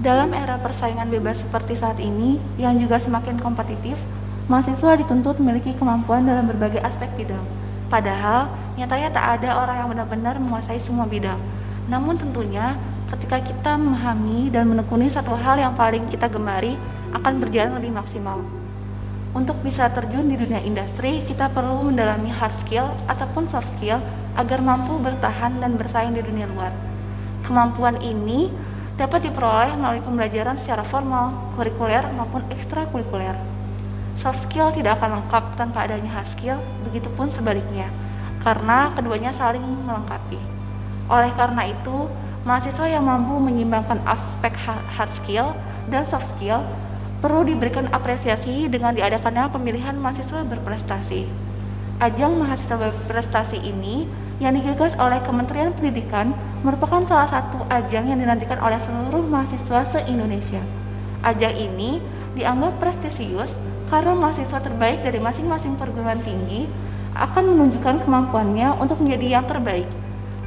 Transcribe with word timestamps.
Dalam 0.00 0.32
era 0.32 0.56
persaingan 0.56 1.12
bebas 1.12 1.44
seperti 1.44 1.76
saat 1.76 2.00
ini, 2.00 2.40
yang 2.56 2.80
juga 2.80 2.96
semakin 2.96 3.36
kompetitif, 3.36 4.00
mahasiswa 4.48 4.96
dituntut 4.96 5.36
memiliki 5.36 5.76
kemampuan 5.76 6.24
dalam 6.24 6.48
berbagai 6.48 6.80
aspek 6.80 7.12
bidang. 7.20 7.44
Padahal, 7.92 8.48
nyatanya 8.80 9.12
tak 9.12 9.24
ada 9.36 9.60
orang 9.60 9.76
yang 9.84 9.88
benar-benar 9.92 10.40
menguasai 10.40 10.80
semua 10.80 11.04
bidang. 11.04 11.36
Namun 11.92 12.16
tentunya, 12.16 12.80
ketika 13.12 13.44
kita 13.44 13.76
memahami 13.76 14.48
dan 14.48 14.72
menekuni 14.72 15.12
satu 15.12 15.36
hal 15.36 15.60
yang 15.60 15.76
paling 15.76 16.08
kita 16.08 16.32
gemari, 16.32 16.80
akan 17.12 17.36
berjalan 17.36 17.76
lebih 17.76 17.92
maksimal. 17.92 18.40
Untuk 19.36 19.60
bisa 19.60 19.92
terjun 19.92 20.32
di 20.32 20.40
dunia 20.40 20.64
industri, 20.64 21.20
kita 21.28 21.52
perlu 21.52 21.92
mendalami 21.92 22.32
hard 22.32 22.56
skill 22.64 22.88
ataupun 23.04 23.52
soft 23.52 23.76
skill 23.76 24.00
agar 24.40 24.64
mampu 24.64 24.96
bertahan 24.96 25.60
dan 25.60 25.76
bersaing 25.76 26.16
di 26.16 26.24
dunia 26.24 26.48
luar. 26.48 26.72
Kemampuan 27.44 28.00
ini 28.00 28.48
dapat 29.00 29.32
diperoleh 29.32 29.72
melalui 29.80 30.04
pembelajaran 30.04 30.60
secara 30.60 30.84
formal, 30.84 31.32
kurikuler 31.56 32.04
maupun 32.12 32.44
ekstrakurikuler. 32.52 33.32
Soft 34.12 34.44
skill 34.44 34.68
tidak 34.76 35.00
akan 35.00 35.24
lengkap 35.24 35.56
tanpa 35.56 35.88
adanya 35.88 36.20
hard 36.20 36.28
skill, 36.28 36.60
begitupun 36.84 37.32
sebaliknya, 37.32 37.88
karena 38.44 38.92
keduanya 38.92 39.32
saling 39.32 39.64
melengkapi. 39.64 40.36
Oleh 41.08 41.32
karena 41.32 41.72
itu, 41.72 42.12
mahasiswa 42.44 42.84
yang 42.92 43.08
mampu 43.08 43.40
menyimbangkan 43.40 44.04
aspek 44.04 44.52
hard 44.68 45.12
skill 45.24 45.56
dan 45.88 46.04
soft 46.04 46.36
skill 46.36 46.60
perlu 47.24 47.48
diberikan 47.48 47.88
apresiasi 47.96 48.68
dengan 48.68 48.92
diadakannya 48.92 49.48
pemilihan 49.48 49.96
mahasiswa 49.96 50.44
berprestasi. 50.44 51.49
Ajang 52.00 52.40
mahasiswa 52.40 52.80
berprestasi 52.80 53.60
ini 53.60 54.08
yang 54.40 54.56
digagas 54.56 54.96
oleh 54.96 55.20
Kementerian 55.20 55.68
Pendidikan 55.76 56.32
merupakan 56.64 57.04
salah 57.04 57.28
satu 57.28 57.60
ajang 57.68 58.08
yang 58.08 58.16
dinantikan 58.16 58.56
oleh 58.56 58.80
seluruh 58.80 59.20
mahasiswa 59.20 59.84
se-Indonesia. 59.84 60.64
Ajang 61.20 61.52
ini 61.52 62.00
dianggap 62.32 62.80
prestisius 62.80 63.60
karena 63.92 64.16
mahasiswa 64.16 64.64
terbaik 64.64 65.04
dari 65.04 65.20
masing-masing 65.20 65.76
perguruan 65.76 66.24
tinggi 66.24 66.64
akan 67.20 67.52
menunjukkan 67.52 68.00
kemampuannya 68.08 68.80
untuk 68.80 69.04
menjadi 69.04 69.36
yang 69.36 69.44
terbaik. 69.44 69.84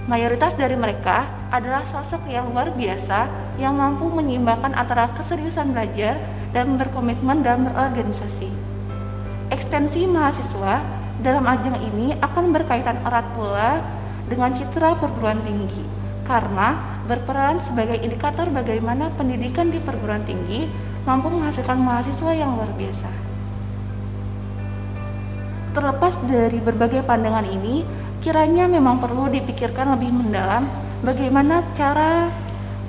Mayoritas 0.09 0.57
dari 0.57 0.73
mereka 0.73 1.29
adalah 1.53 1.85
sosok 1.85 2.33
yang 2.33 2.49
luar 2.49 2.73
biasa 2.73 3.29
yang 3.61 3.77
mampu 3.77 4.09
menyeimbangkan 4.09 4.73
antara 4.73 5.13
keseriusan 5.13 5.69
belajar 5.69 6.17
dan 6.49 6.81
berkomitmen 6.81 7.45
dalam 7.45 7.69
berorganisasi. 7.69 8.49
Ekstensi 9.53 10.09
mahasiswa 10.09 11.02
dalam 11.23 11.47
ajang 11.47 11.79
ini 11.79 12.13
akan 12.19 12.51
berkaitan 12.51 12.99
erat 13.07 13.25
pula 13.33 13.79
dengan 14.27 14.51
citra 14.51 14.99
perguruan 14.99 15.39
tinggi 15.41 15.87
karena 16.27 17.01
berperan 17.07 17.59
sebagai 17.59 17.99
indikator 17.99 18.47
bagaimana 18.51 19.11
pendidikan 19.15 19.71
di 19.71 19.79
perguruan 19.79 20.23
tinggi 20.23 20.67
mampu 21.03 21.27
menghasilkan 21.31 21.79
mahasiswa 21.79 22.31
yang 22.31 22.55
luar 22.55 22.71
biasa. 22.75 23.11
Terlepas 25.73 26.21
dari 26.29 26.61
berbagai 26.61 27.01
pandangan 27.01 27.49
ini, 27.49 27.81
kiranya 28.21 28.69
memang 28.69 29.01
perlu 29.01 29.27
dipikirkan 29.27 29.97
lebih 29.97 30.13
mendalam 30.13 30.69
bagaimana 31.01 31.65
cara 31.73 32.29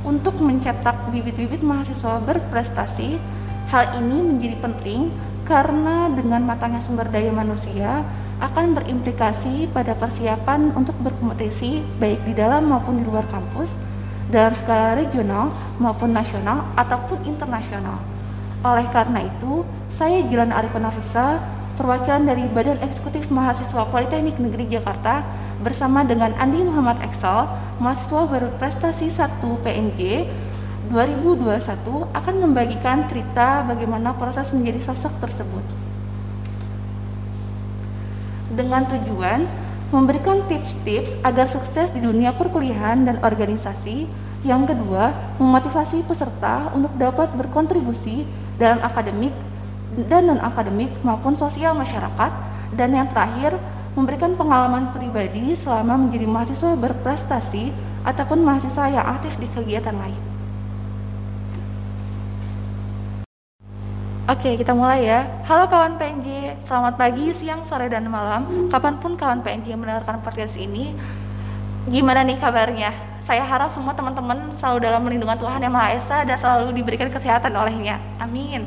untuk 0.05 0.37
mencetak 0.39 1.09
bibit-bibit 1.09 1.65
mahasiswa 1.65 2.21
berprestasi 2.21 3.17
Hal 3.73 3.97
ini 3.97 4.21
menjadi 4.21 4.61
penting 4.61 5.09
karena 5.45 6.09
dengan 6.09 6.41
matangnya 6.45 6.81
sumber 6.81 7.09
daya 7.13 7.29
manusia 7.29 8.01
akan 8.41 8.75
berimplikasi 8.77 9.69
pada 9.71 9.93
persiapan 9.93 10.73
untuk 10.73 10.97
berkompetisi 11.05 11.85
baik 12.01 12.25
di 12.25 12.33
dalam 12.33 12.69
maupun 12.69 13.01
di 13.01 13.05
luar 13.05 13.29
kampus 13.29 13.77
dalam 14.33 14.57
skala 14.57 14.97
regional 14.97 15.53
maupun 15.77 16.17
nasional 16.17 16.65
ataupun 16.81 17.23
internasional. 17.29 18.01
Oleh 18.65 18.89
karena 18.89 19.21
itu, 19.29 19.61
saya 19.93 20.25
Jilan 20.25 20.49
Arifin 20.49 20.81
Nafisa, 20.81 21.37
perwakilan 21.77 22.25
dari 22.25 22.49
Badan 22.49 22.81
Eksekutif 22.81 23.29
Mahasiswa 23.29 23.85
Politeknik 23.93 24.41
Negeri 24.41 24.65
Jakarta 24.73 25.21
bersama 25.61 26.01
dengan 26.01 26.33
Andi 26.41 26.65
Muhammad 26.65 27.05
Excel, 27.05 27.45
mahasiswa 27.77 28.25
berprestasi 28.25 29.13
1 29.13 29.45
PNG 29.61 30.25
2021 30.93 32.13
akan 32.13 32.35
membagikan 32.45 33.09
cerita 33.09 33.65
bagaimana 33.65 34.13
proses 34.19 34.53
menjadi 34.53 34.93
sosok 34.93 35.17
tersebut. 35.23 35.65
Dengan 38.53 38.85
tujuan 38.85 39.49
memberikan 39.95 40.43
tips-tips 40.51 41.15
agar 41.23 41.47
sukses 41.47 41.95
di 41.95 42.03
dunia 42.03 42.35
perkuliahan 42.35 43.07
dan 43.07 43.17
organisasi. 43.23 44.11
Yang 44.45 44.77
kedua, 44.77 45.17
memotivasi 45.41 46.05
peserta 46.05 46.69
untuk 46.77 46.93
dapat 47.01 47.33
berkontribusi 47.33 48.29
dalam 48.61 48.85
akademik 48.85 49.33
dan 50.11 50.29
non-akademik 50.29 50.93
maupun 51.01 51.33
sosial 51.33 51.73
masyarakat. 51.73 52.29
Dan 52.77 52.93
yang 52.93 53.09
terakhir, 53.09 53.57
memberikan 53.95 54.35
pengalaman 54.35 54.91
pribadi 54.93 55.55
selama 55.55 55.97
menjadi 55.97 56.27
mahasiswa 56.27 56.77
berprestasi 56.77 57.73
ataupun 58.05 58.43
mahasiswa 58.43 58.91
yang 58.91 59.07
aktif 59.17 59.33
di 59.39 59.47
kegiatan 59.49 59.95
lain. 59.95 60.34
Oke, 64.25 64.57
kita 64.57 64.73
mulai 64.73 65.05
ya. 65.05 65.29
Halo 65.45 65.69
kawan 65.69 66.01
PNJ, 66.01 66.57
selamat 66.65 66.97
pagi, 66.97 67.29
siang, 67.37 67.61
sore, 67.69 67.93
dan 67.93 68.09
malam. 68.09 68.73
Kapan 68.73 68.97
pun 68.97 69.21
kawan 69.21 69.45
PNJ 69.45 69.77
mendengarkan 69.77 70.25
podcast 70.25 70.57
ini, 70.57 70.97
gimana 71.93 72.25
nih 72.25 72.41
kabarnya? 72.41 72.89
Saya 73.21 73.45
harap 73.45 73.69
semua 73.69 73.93
teman-teman 73.93 74.49
selalu 74.57 74.89
dalam 74.89 75.05
perlindungan 75.05 75.37
Tuhan 75.37 75.61
Yang 75.61 75.75
Maha 75.77 75.89
Esa 75.93 76.17
dan 76.25 76.41
selalu 76.41 76.73
diberikan 76.73 77.13
kesehatan 77.13 77.53
olehnya. 77.53 78.01
Amin. 78.17 78.65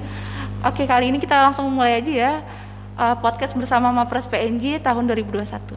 Oke, 0.62 0.86
kali 0.86 1.10
ini 1.10 1.18
kita 1.18 1.50
langsung 1.50 1.66
mulai 1.74 2.06
aja 2.06 2.14
ya 2.14 2.32
uh, 2.94 3.18
podcast 3.18 3.58
bersama 3.58 3.90
Mapres 3.90 4.30
PNJ 4.30 4.86
tahun 4.86 5.10
2021. 5.10 5.74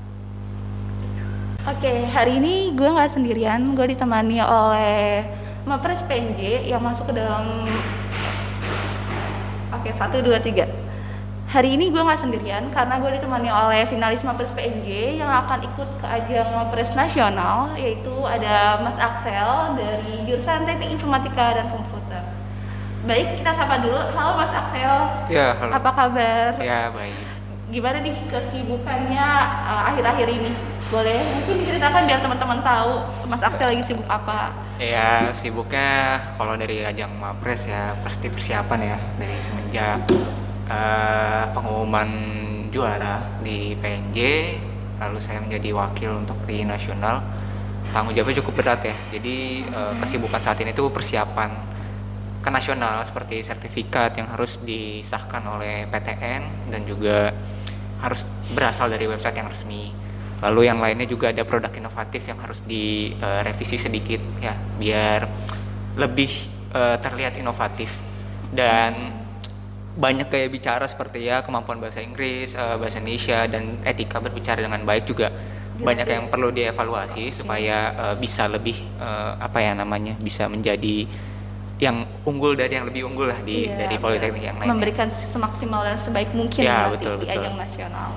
Oke, 1.64 1.92
hari 2.12 2.36
ini 2.36 2.76
gue 2.76 2.84
nggak 2.84 3.16
sendirian, 3.16 3.64
gue 3.72 3.96
ditemani 3.96 4.44
oleh 4.44 5.24
Mapres 5.64 6.04
PNJ 6.04 6.68
yang 6.68 6.84
masuk 6.84 7.08
ke 7.08 7.16
dalam 7.16 7.64
Oke, 9.70 9.94
satu, 9.94 10.18
dua, 10.18 10.42
tiga. 10.42 10.66
Hari 11.50 11.78
ini 11.78 11.90
gue 11.90 11.98
nggak 11.98 12.18
sendirian 12.18 12.70
karena 12.70 12.98
gue 13.02 13.10
ditemani 13.10 13.50
oleh 13.50 13.82
finalis 13.82 14.22
Mapres 14.22 14.54
PNJ 14.54 15.18
yang 15.18 15.30
akan 15.30 15.66
ikut 15.66 15.88
ke 15.98 16.06
ajang 16.06 16.46
Mapres 16.54 16.94
nasional 16.94 17.74
yaitu 17.74 18.14
ada 18.22 18.78
Mas 18.86 18.94
Axel 18.94 19.74
dari 19.74 20.30
jurusan 20.30 20.62
Teknik 20.62 20.94
Informatika 20.94 21.58
dan 21.58 21.66
Komputer. 21.74 22.22
Baik, 23.02 23.34
kita 23.42 23.50
sapa 23.50 23.82
dulu. 23.82 23.98
Halo 23.98 24.38
Mas 24.38 24.54
Axel. 24.54 24.94
Ya, 25.26 25.54
halo. 25.58 25.74
Apa 25.74 25.90
kabar? 25.90 26.54
Ya, 26.62 26.90
baik. 26.94 27.18
Gimana 27.70 27.98
nih 28.02 28.14
kesibukannya 28.30 29.26
uh, 29.70 29.82
akhir-akhir 29.90 30.26
uh, 30.30 30.38
ini? 30.38 30.50
Boleh 30.90 31.18
mungkin 31.34 31.66
diceritakan 31.66 32.06
biar 32.06 32.22
teman-teman 32.22 32.62
tahu 32.62 33.06
Mas 33.26 33.42
Axel 33.42 33.74
lagi 33.74 33.82
sibuk 33.86 34.06
apa? 34.06 34.54
Ya 34.80 35.28
sibuknya 35.36 36.16
kalau 36.40 36.56
dari 36.56 36.80
ajang 36.80 37.12
Mapres 37.20 37.68
ya 37.68 38.00
pasti 38.00 38.32
persiapan 38.32 38.80
ya 38.80 38.98
dari 39.20 39.36
semenjak 39.36 40.08
uh, 40.72 41.52
pengumuman 41.52 42.08
juara 42.72 43.20
di 43.44 43.76
PNJ 43.76 44.18
lalu 44.96 45.20
saya 45.20 45.44
menjadi 45.44 45.76
wakil 45.76 46.24
untuk 46.24 46.40
di 46.48 46.64
nasional. 46.64 47.20
Tanggung 47.92 48.16
jawabnya 48.16 48.40
cukup 48.40 48.64
berat 48.64 48.80
ya 48.88 48.96
jadi 49.12 49.68
uh, 49.68 49.92
kesibukan 50.00 50.40
saat 50.40 50.56
ini 50.64 50.72
tuh 50.72 50.88
persiapan 50.88 51.52
ke 52.40 52.48
nasional 52.48 53.04
seperti 53.04 53.44
sertifikat 53.44 54.16
yang 54.16 54.32
harus 54.32 54.64
disahkan 54.64 55.44
oleh 55.44 55.84
PTN 55.92 56.72
dan 56.72 56.88
juga 56.88 57.36
harus 58.00 58.24
berasal 58.56 58.88
dari 58.88 59.04
website 59.04 59.36
yang 59.36 59.52
resmi 59.52 59.92
lalu 60.40 60.68
yang 60.68 60.80
lainnya 60.80 61.04
juga 61.04 61.32
ada 61.32 61.44
produk 61.44 61.70
inovatif 61.72 62.24
yang 62.24 62.40
harus 62.40 62.64
direvisi 62.64 63.76
uh, 63.76 63.82
sedikit 63.88 64.20
ya 64.40 64.56
biar 64.80 65.28
lebih 66.00 66.32
uh, 66.72 66.96
terlihat 66.96 67.36
inovatif. 67.36 67.92
Dan 68.50 69.20
banyak 70.00 70.32
kayak 70.32 70.48
bicara 70.50 70.84
seperti 70.88 71.28
ya 71.28 71.44
kemampuan 71.44 71.78
bahasa 71.78 72.00
Inggris, 72.00 72.56
uh, 72.56 72.80
bahasa 72.80 72.98
Indonesia 72.98 73.46
dan 73.46 73.78
etika 73.84 74.18
berbicara 74.18 74.64
dengan 74.64 74.82
baik 74.82 75.04
juga. 75.06 75.28
Gitu. 75.80 75.88
banyak 75.88 76.06
yang 76.12 76.24
perlu 76.28 76.52
dievaluasi 76.52 77.32
supaya 77.32 77.96
uh, 77.96 78.14
bisa 78.20 78.44
lebih 78.52 78.76
uh, 79.00 79.40
apa 79.40 79.64
ya 79.64 79.72
namanya 79.72 80.12
bisa 80.20 80.44
menjadi 80.44 81.08
yang 81.80 82.04
unggul 82.28 82.52
dari 82.52 82.76
yang 82.76 82.84
lebih 82.84 83.08
unggul 83.08 83.32
lah 83.32 83.40
di 83.40 83.64
iya, 83.64 83.88
dari 83.88 83.96
politeknik 83.96 84.44
yang 84.44 84.60
lain 84.60 84.68
memberikan 84.76 85.08
semaksimal 85.08 85.80
dan 85.80 85.96
sebaik 85.96 86.36
mungkin 86.36 86.68
ya, 86.68 86.92
betul, 86.92 87.16
di 87.24 87.24
betul. 87.24 87.40
ajang 87.40 87.56
nasional 87.56 88.12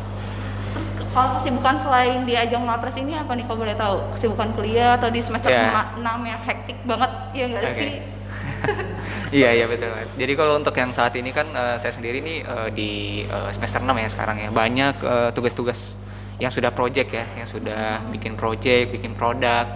kalau 1.13 1.38
kesibukan 1.38 1.77
selain 1.77 2.25
di 2.25 2.33
ajang 2.33 2.65
mapres 2.65 2.98
ini 2.98 3.13
apa 3.13 3.38
nih 3.38 3.45
kalau 3.45 3.62
boleh 3.62 3.77
tahu? 3.77 3.98
Kesibukan 4.18 4.50
kuliah 4.57 4.98
atau 4.98 5.13
di 5.13 5.21
semester 5.21 5.54
yeah. 5.54 5.94
6 5.94 6.01
yang 6.01 6.42
hektik 6.42 6.77
banget 6.83 7.12
ya 7.38 7.44
enggak 7.45 7.63
okay. 7.69 7.77
sih? 7.77 7.94
iya 9.45 9.50
iya 9.54 9.65
betul. 9.69 9.94
Jadi 9.94 10.33
kalau 10.33 10.57
untuk 10.57 10.74
yang 10.74 10.89
saat 10.89 11.13
ini 11.13 11.30
kan 11.30 11.45
uh, 11.54 11.77
saya 11.77 11.94
sendiri 11.94 12.19
nih 12.25 12.38
uh, 12.44 12.69
di 12.74 13.24
uh, 13.30 13.54
semester 13.54 13.86
6 13.86 13.94
ya 13.94 14.10
sekarang 14.10 14.38
ya. 14.42 14.50
Banyak 14.50 14.95
tugas 15.38 15.54
tugas-tugas 15.54 15.80
yang 16.42 16.50
sudah 16.50 16.74
project 16.74 17.13
ya, 17.13 17.25
yang 17.38 17.45
sudah 17.45 18.01
hmm. 18.01 18.09
bikin 18.09 18.33
project, 18.33 18.89
bikin 18.89 19.13
produk. 19.13 19.69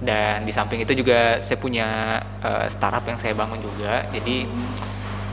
dan 0.00 0.48
di 0.48 0.52
samping 0.52 0.80
itu 0.80 0.96
juga 0.96 1.44
saya 1.44 1.60
punya 1.60 2.16
uh, 2.40 2.64
startup 2.72 3.04
yang 3.04 3.20
saya 3.20 3.36
bangun 3.36 3.60
juga 3.60 4.08
jadi 4.08 4.48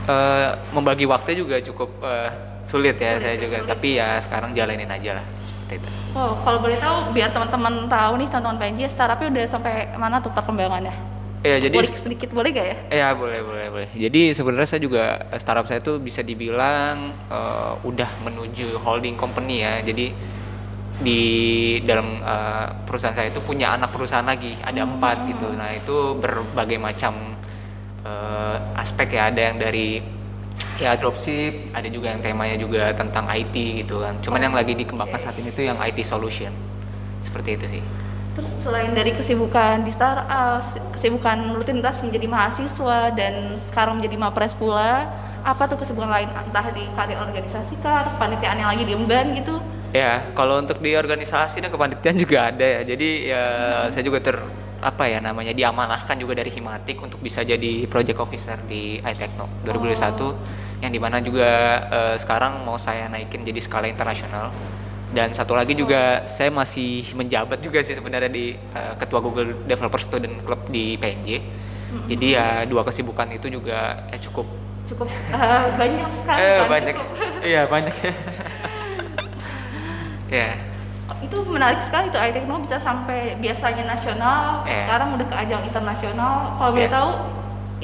uh, 0.04 0.60
membagi 0.76 1.08
waktu 1.08 1.40
juga 1.40 1.56
cukup 1.64 1.88
uh, 2.04 2.28
sulit 2.68 3.00
ya 3.00 3.16
sulit, 3.16 3.24
saya 3.24 3.36
juga 3.40 3.56
sulit. 3.64 3.70
tapi 3.72 3.88
ya 3.96 4.20
sekarang 4.20 4.52
jalanin 4.52 4.90
aja 4.92 5.16
lah 5.16 5.24
seperti 5.40 5.74
itu. 5.80 5.88
Oh 6.12 6.36
kalau 6.44 6.60
boleh 6.60 6.76
tahu 6.76 6.96
biar 7.16 7.32
teman-teman 7.32 7.88
tahu 7.88 8.12
nih 8.20 8.28
teman-teman 8.28 8.56
PNJ 8.60 8.80
startupnya 8.92 9.28
udah 9.32 9.44
sampai 9.48 9.72
mana 9.96 10.20
tuh 10.20 10.32
perkembangannya? 10.36 10.92
Ya, 11.38 11.54
jadi 11.62 11.70
boleh 11.70 11.94
sedikit 11.94 12.34
boleh 12.34 12.50
gak 12.50 12.66
ya? 12.66 12.76
Ya 12.90 13.08
boleh 13.14 13.40
boleh 13.46 13.66
boleh. 13.70 13.88
Jadi 13.94 14.34
sebenarnya 14.34 14.68
saya 14.74 14.82
juga 14.82 15.22
startup 15.38 15.70
saya 15.70 15.78
tuh 15.78 16.02
bisa 16.02 16.20
dibilang 16.26 17.14
uh, 17.30 17.78
udah 17.86 18.10
menuju 18.26 18.74
holding 18.82 19.14
company 19.14 19.62
ya. 19.62 19.78
Jadi 19.86 20.10
di 20.98 21.22
dalam 21.86 22.18
uh, 22.26 22.74
perusahaan 22.82 23.14
saya 23.14 23.30
itu 23.30 23.38
punya 23.38 23.78
anak 23.78 23.94
perusahaan 23.94 24.26
lagi 24.26 24.58
ada 24.66 24.82
hmm. 24.82 24.98
empat 24.98 25.16
gitu 25.30 25.48
nah 25.54 25.70
itu 25.70 26.18
berbagai 26.18 26.78
macam 26.82 27.38
uh, 28.02 28.58
aspek 28.74 29.14
ya 29.14 29.30
ada 29.30 29.40
yang 29.46 29.62
dari 29.62 30.02
ya 30.78 30.94
dropship 30.94 31.74
ada 31.74 31.90
juga 31.90 32.14
yang 32.14 32.22
temanya 32.22 32.56
juga 32.58 32.94
tentang 32.94 33.26
IT 33.30 33.84
gitu 33.84 34.02
kan 34.02 34.14
cuman 34.22 34.38
oh, 34.38 34.44
yang 34.50 34.54
lagi 34.54 34.72
dikembangkan 34.78 35.18
okay. 35.18 35.26
saat 35.26 35.36
ini 35.38 35.50
tuh 35.50 35.66
yang 35.66 35.78
IT 35.82 35.98
solution 36.06 36.54
seperti 37.26 37.58
itu 37.58 37.66
sih 37.78 37.82
terus 38.38 38.50
selain 38.62 38.94
dari 38.94 39.10
kesibukan 39.10 39.82
di 39.82 39.90
startup 39.90 40.62
kesibukan 40.94 41.58
rutinitas 41.58 41.98
menjadi 42.06 42.26
mahasiswa 42.30 43.10
dan 43.10 43.58
sekarang 43.66 43.98
menjadi 43.98 44.16
mapres 44.18 44.54
pula 44.54 45.10
apa 45.42 45.66
tuh 45.66 45.82
kesibukan 45.82 46.10
lain 46.10 46.30
entah 46.30 46.66
di 46.70 46.86
karir 46.94 47.18
organisasi 47.18 47.78
kah 47.82 48.06
atau 48.06 48.14
kepanitiaan 48.14 48.58
yang 48.62 48.70
lagi 48.70 48.84
diemban 48.86 49.34
gitu 49.34 49.58
Ya, 49.88 50.28
kalau 50.36 50.60
untuk 50.60 50.84
di 50.84 50.92
organisasi 50.92 51.64
dan 51.64 51.72
kepanitiaan 51.72 52.20
juga 52.20 52.52
ada 52.52 52.60
ya. 52.60 52.80
Jadi 52.84 53.32
ya 53.32 53.40
hmm. 53.40 53.88
saya 53.88 54.04
juga 54.04 54.20
ter 54.20 54.36
apa 54.78 55.10
ya 55.10 55.18
namanya 55.18 55.50
diamanahkan 55.50 56.14
juga 56.22 56.38
dari 56.38 56.54
Himatik 56.54 57.02
untuk 57.02 57.18
bisa 57.18 57.42
jadi 57.42 57.86
project 57.90 58.18
officer 58.22 58.54
di 58.70 59.02
iTechno 59.02 59.50
2021 59.66 60.22
oh. 60.22 60.38
yang 60.78 60.94
di 60.94 61.00
mana 61.02 61.18
juga 61.18 61.50
uh, 61.90 62.14
sekarang 62.14 62.62
mau 62.62 62.78
saya 62.78 63.10
naikin 63.10 63.42
jadi 63.42 63.58
skala 63.58 63.90
internasional 63.90 64.54
dan 65.10 65.34
satu 65.34 65.58
lagi 65.58 65.74
juga 65.74 66.22
oh. 66.22 66.30
saya 66.30 66.54
masih 66.54 67.10
menjabat 67.18 67.58
juga 67.58 67.82
sih 67.82 67.98
sebenarnya 67.98 68.30
di 68.30 68.54
uh, 68.54 68.94
ketua 68.94 69.18
Google 69.18 69.66
Developer 69.66 69.98
Student 69.98 70.46
Club 70.46 70.70
di 70.70 70.94
PNJ 70.94 71.28
hmm. 71.42 72.06
jadi 72.06 72.26
ya 72.30 72.46
dua 72.70 72.86
kesibukan 72.86 73.26
itu 73.34 73.50
juga 73.50 74.06
ya 74.14 74.18
cukup 74.30 74.46
cukup 74.86 75.10
uh, 75.34 75.74
banyak 75.74 76.10
sekali 76.22 76.38
eh, 76.38 76.54
kan 76.54 76.68
banyak 76.70 76.96
iya 77.42 77.62
banyak 77.66 77.94
ya 78.06 78.14
yeah. 80.30 80.77
Itu 81.24 81.36
menarik 81.48 81.80
sekali 81.80 82.12
tuh 82.12 82.20
iTechno 82.20 82.60
bisa 82.60 82.76
sampai 82.76 83.34
biasanya 83.40 83.84
nasional 83.88 84.62
yeah. 84.68 84.84
sekarang 84.84 85.16
udah 85.16 85.26
ke 85.26 85.36
ajang 85.40 85.62
internasional 85.64 86.54
kalau 86.60 86.70
boleh 86.76 86.84
yeah. 86.84 86.96
tahu 86.96 87.10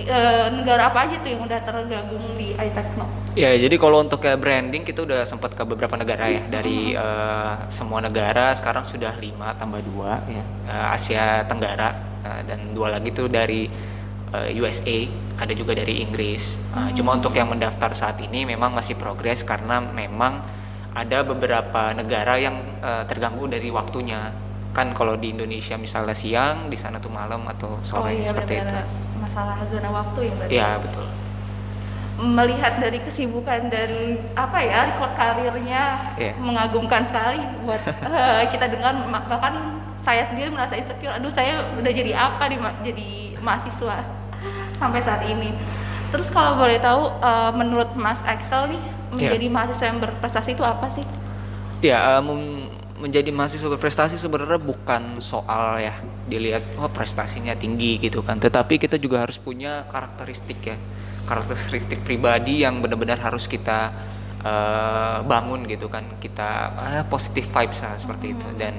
e, 0.04 0.20
negara 0.60 0.82
apa 0.92 0.98
aja 1.08 1.16
tuh 1.24 1.30
yang 1.32 1.42
udah 1.42 1.60
tergabung 1.64 2.24
di 2.36 2.52
iTechno 2.52 3.24
Ya, 3.34 3.50
jadi 3.50 3.74
kalau 3.82 3.98
untuk 3.98 4.22
kayak 4.22 4.38
branding 4.38 4.86
kita 4.86 5.02
udah 5.02 5.26
sempat 5.26 5.58
ke 5.58 5.66
beberapa 5.66 5.98
negara 5.98 6.30
ya 6.30 6.46
dari 6.46 6.94
uh, 6.94 7.66
semua 7.66 7.98
negara 7.98 8.54
sekarang 8.54 8.86
sudah 8.86 9.10
lima 9.18 9.58
tambah 9.58 9.82
dua 9.82 10.22
ya 10.30 10.44
uh, 10.70 10.94
Asia 10.94 11.42
Tenggara 11.42 11.90
uh, 12.22 12.40
dan 12.46 12.70
dua 12.70 12.94
lagi 12.94 13.10
tuh 13.10 13.26
dari 13.26 13.66
uh, 14.30 14.46
USA 14.54 15.10
ada 15.34 15.50
juga 15.50 15.74
dari 15.74 15.98
Inggris. 15.98 16.62
Uh, 16.70 16.86
hmm. 16.86 16.94
Cuma 16.94 17.18
untuk 17.18 17.34
yang 17.34 17.50
mendaftar 17.50 17.90
saat 17.98 18.22
ini 18.22 18.46
memang 18.46 18.70
masih 18.70 18.94
progres 18.94 19.42
karena 19.42 19.82
memang 19.82 20.46
ada 20.94 21.26
beberapa 21.26 21.90
negara 21.90 22.38
yang 22.38 22.62
uh, 22.78 23.02
terganggu 23.10 23.50
dari 23.50 23.68
waktunya. 23.68 24.30
Kan 24.70 24.94
kalau 24.94 25.18
di 25.18 25.34
Indonesia 25.34 25.74
misalnya 25.78 26.14
siang 26.14 26.70
di 26.70 26.78
sana 26.78 26.98
tuh 26.98 27.10
malam 27.10 27.46
atau 27.50 27.78
sore 27.86 28.10
oh, 28.10 28.10
iya, 28.10 28.30
seperti 28.30 28.58
itu. 28.58 28.78
masalah 29.22 29.56
zona 29.70 29.90
waktu 29.90 30.18
ya 30.30 30.32
berarti 30.38 30.54
ya 30.54 30.70
betul. 30.78 31.06
Melihat 32.14 32.78
dari 32.78 32.98
kesibukan 33.02 33.70
dan 33.70 33.90
apa 34.38 34.58
ya 34.62 34.94
rekod 34.94 35.10
karirnya 35.18 36.14
yeah. 36.14 36.34
mengagumkan 36.38 37.02
sekali 37.06 37.42
buat 37.66 37.82
uh, 37.86 38.42
kita 38.54 38.70
dengar. 38.70 38.94
Bahkan 39.10 39.54
saya 40.02 40.22
sendiri 40.26 40.50
merasa 40.50 40.78
insecure. 40.78 41.14
Aduh 41.14 41.30
saya 41.30 41.62
udah 41.74 41.92
jadi 41.94 42.12
apa 42.14 42.46
di 42.46 42.56
jadi 42.86 43.08
mahasiswa 43.42 43.98
sampai 44.78 45.00
saat 45.02 45.26
ini. 45.26 45.54
Terus 46.14 46.30
kalau 46.30 46.54
boleh 46.54 46.78
tahu 46.78 47.10
uh, 47.18 47.50
menurut 47.50 47.90
Mas 47.98 48.22
Axel 48.22 48.70
nih 48.70 48.82
menjadi 49.14 49.46
yeah. 49.46 49.54
mahasiswa 49.54 49.86
yang 49.86 49.98
berprestasi 50.02 50.50
itu 50.58 50.64
apa 50.66 50.86
sih? 50.90 51.06
Ya, 51.84 52.18
um, 52.18 52.66
menjadi 52.94 53.28
mahasiswa 53.34 53.68
berprestasi 53.74 54.14
sebenarnya 54.16 54.56
bukan 54.62 55.18
soal 55.18 55.82
ya 55.82 55.94
dilihat 56.30 56.62
oh 56.78 56.88
prestasinya 56.88 57.52
tinggi 57.58 57.98
gitu 57.98 58.22
kan, 58.22 58.38
tetapi 58.38 58.78
kita 58.78 58.96
juga 58.96 59.26
harus 59.26 59.36
punya 59.36 59.84
karakteristik 59.90 60.62
ya, 60.62 60.78
karakteristik 61.26 62.00
pribadi 62.06 62.62
yang 62.62 62.78
benar-benar 62.78 63.18
harus 63.18 63.50
kita 63.50 63.90
uh, 64.40 65.26
bangun 65.26 65.66
gitu 65.66 65.90
kan, 65.90 66.06
kita 66.22 66.50
uh, 66.78 67.04
positive 67.10 67.50
vibes 67.50 67.82
lah 67.82 67.98
seperti 67.98 68.30
hmm. 68.30 68.34
itu 68.38 68.48
dan 68.56 68.74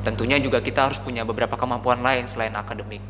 tentunya 0.00 0.40
juga 0.40 0.64
kita 0.64 0.90
harus 0.90 0.98
punya 0.98 1.22
beberapa 1.28 1.54
kemampuan 1.60 2.00
lain 2.00 2.24
selain 2.24 2.56
akademik. 2.56 3.04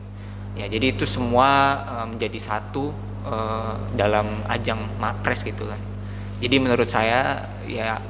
Ya, 0.58 0.67
jadi 0.67 0.99
itu 0.99 1.06
semua 1.06 1.78
uh, 1.87 2.06
menjadi 2.11 2.37
satu 2.43 2.90
uh, 3.22 3.78
dalam 3.94 4.43
ajang 4.50 4.82
mapres 4.99 5.46
gitu 5.46 5.62
kan 5.62 5.90
jadi 6.41 6.57
menurut 6.57 6.89
saya 6.89 7.53
ya 7.69 8.01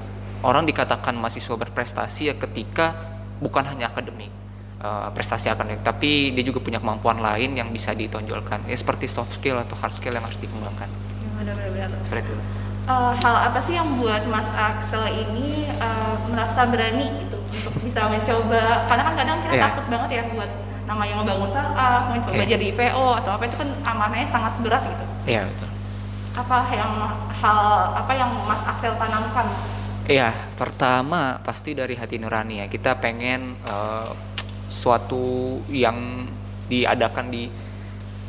orang 0.47 0.65
dikatakan 0.65 1.19
mahasiswa 1.19 1.59
berprestasi 1.59 2.31
ya 2.31 2.35
ketika 2.39 2.95
bukan 3.43 3.67
hanya 3.67 3.91
akademik 3.91 4.31
uh, 4.81 5.09
prestasi 5.13 5.53
akademik 5.53 5.85
tapi 5.85 6.33
dia 6.33 6.45
juga 6.45 6.63
punya 6.65 6.81
kemampuan 6.81 7.21
lain 7.21 7.57
yang 7.57 7.69
bisa 7.75 7.93
ditonjolkan. 7.93 8.65
Ya 8.67 8.77
seperti 8.77 9.07
soft 9.07 9.37
skill 9.37 9.61
atau 9.61 9.77
hard 9.77 9.93
skill 9.93 10.15
yang 10.17 10.25
harus 10.25 10.41
dikembangkan. 10.41 10.89
Ya, 10.89 11.29
benar-benar 11.53 11.91
seperti 12.05 12.33
itu. 12.33 12.35
Uh, 12.89 13.13
hal 13.23 13.37
apa 13.53 13.59
sih 13.61 13.77
yang 13.77 13.87
buat 14.01 14.25
Mas 14.27 14.49
Axel 14.57 15.05
ini 15.13 15.69
uh, 15.79 16.17
merasa 16.33 16.65
berani 16.67 17.07
gitu 17.23 17.39
untuk 17.39 17.75
bisa 17.85 18.09
mencoba? 18.09 18.89
Karena 18.89 19.03
kan 19.05 19.15
kadang 19.15 19.37
kita 19.45 19.55
yeah. 19.55 19.65
takut 19.69 19.85
banget 19.93 20.11
ya 20.11 20.23
buat 20.33 20.51
namanya 20.89 21.23
ngebangun 21.23 21.47
startup 21.47 22.03
mencoba 22.11 22.43
yeah. 22.43 22.51
jadi 22.51 22.65
IPO 22.75 23.07
atau 23.23 23.31
apa 23.39 23.43
itu 23.47 23.57
kan 23.61 23.69
amanahnya 23.87 24.27
sangat 24.27 24.53
berat 24.65 24.83
gitu. 24.83 25.05
Iya 25.29 25.35
yeah, 25.39 25.45
betul 25.47 25.70
apa 26.35 26.57
yang 26.71 26.93
hal 27.31 27.61
apa 27.99 28.13
yang 28.15 28.31
Mas 28.47 28.63
Axel 28.63 28.95
tanamkan? 28.95 29.47
Iya, 30.11 30.35
pertama 30.59 31.39
pasti 31.43 31.75
dari 31.75 31.95
hati 31.95 32.19
nurani 32.19 32.63
ya. 32.63 32.67
Kita 32.67 32.99
pengen 32.99 33.55
uh, 33.67 34.11
suatu 34.71 35.59
yang 35.71 36.27
diadakan 36.71 37.31
di 37.31 37.51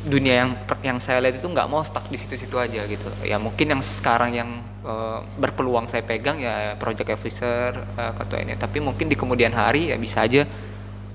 dunia 0.02 0.42
yang 0.42 0.50
yang 0.82 0.98
saya 0.98 1.22
lihat 1.22 1.38
itu 1.38 1.46
nggak 1.46 1.70
mau 1.70 1.86
stuck 1.86 2.10
di 2.10 2.18
situ-situ 2.18 2.58
aja 2.58 2.82
gitu. 2.86 3.06
Ya 3.22 3.38
mungkin 3.38 3.70
yang 3.70 3.82
sekarang 3.82 4.34
yang 4.34 4.50
uh, 4.82 5.22
berpeluang 5.38 5.86
saya 5.86 6.02
pegang 6.02 6.42
ya 6.42 6.74
project 6.78 7.10
officer 7.14 7.78
uh, 7.98 8.12
ketua 8.18 8.42
ini. 8.42 8.58
Tapi 8.58 8.82
mungkin 8.82 9.06
di 9.06 9.14
kemudian 9.14 9.54
hari 9.54 9.94
ya 9.94 9.96
bisa 9.98 10.26
aja 10.26 10.46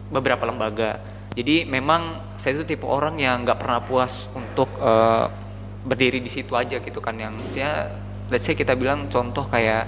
beberapa 0.08 0.48
lembaga. 0.48 1.04
Jadi 1.36 1.68
memang 1.68 2.34
saya 2.40 2.58
itu 2.58 2.66
tipe 2.66 2.88
orang 2.88 3.20
yang 3.20 3.44
nggak 3.44 3.60
pernah 3.60 3.84
puas 3.84 4.32
untuk 4.34 4.72
uh, 4.80 5.30
berdiri 5.88 6.20
di 6.20 6.28
situ 6.28 6.52
aja 6.54 6.84
gitu 6.84 7.00
kan 7.00 7.16
yang 7.16 7.34
saya 7.48 7.88
let's 8.28 8.44
say 8.44 8.54
kita 8.54 8.76
bilang 8.76 9.08
contoh 9.08 9.48
kayak 9.48 9.88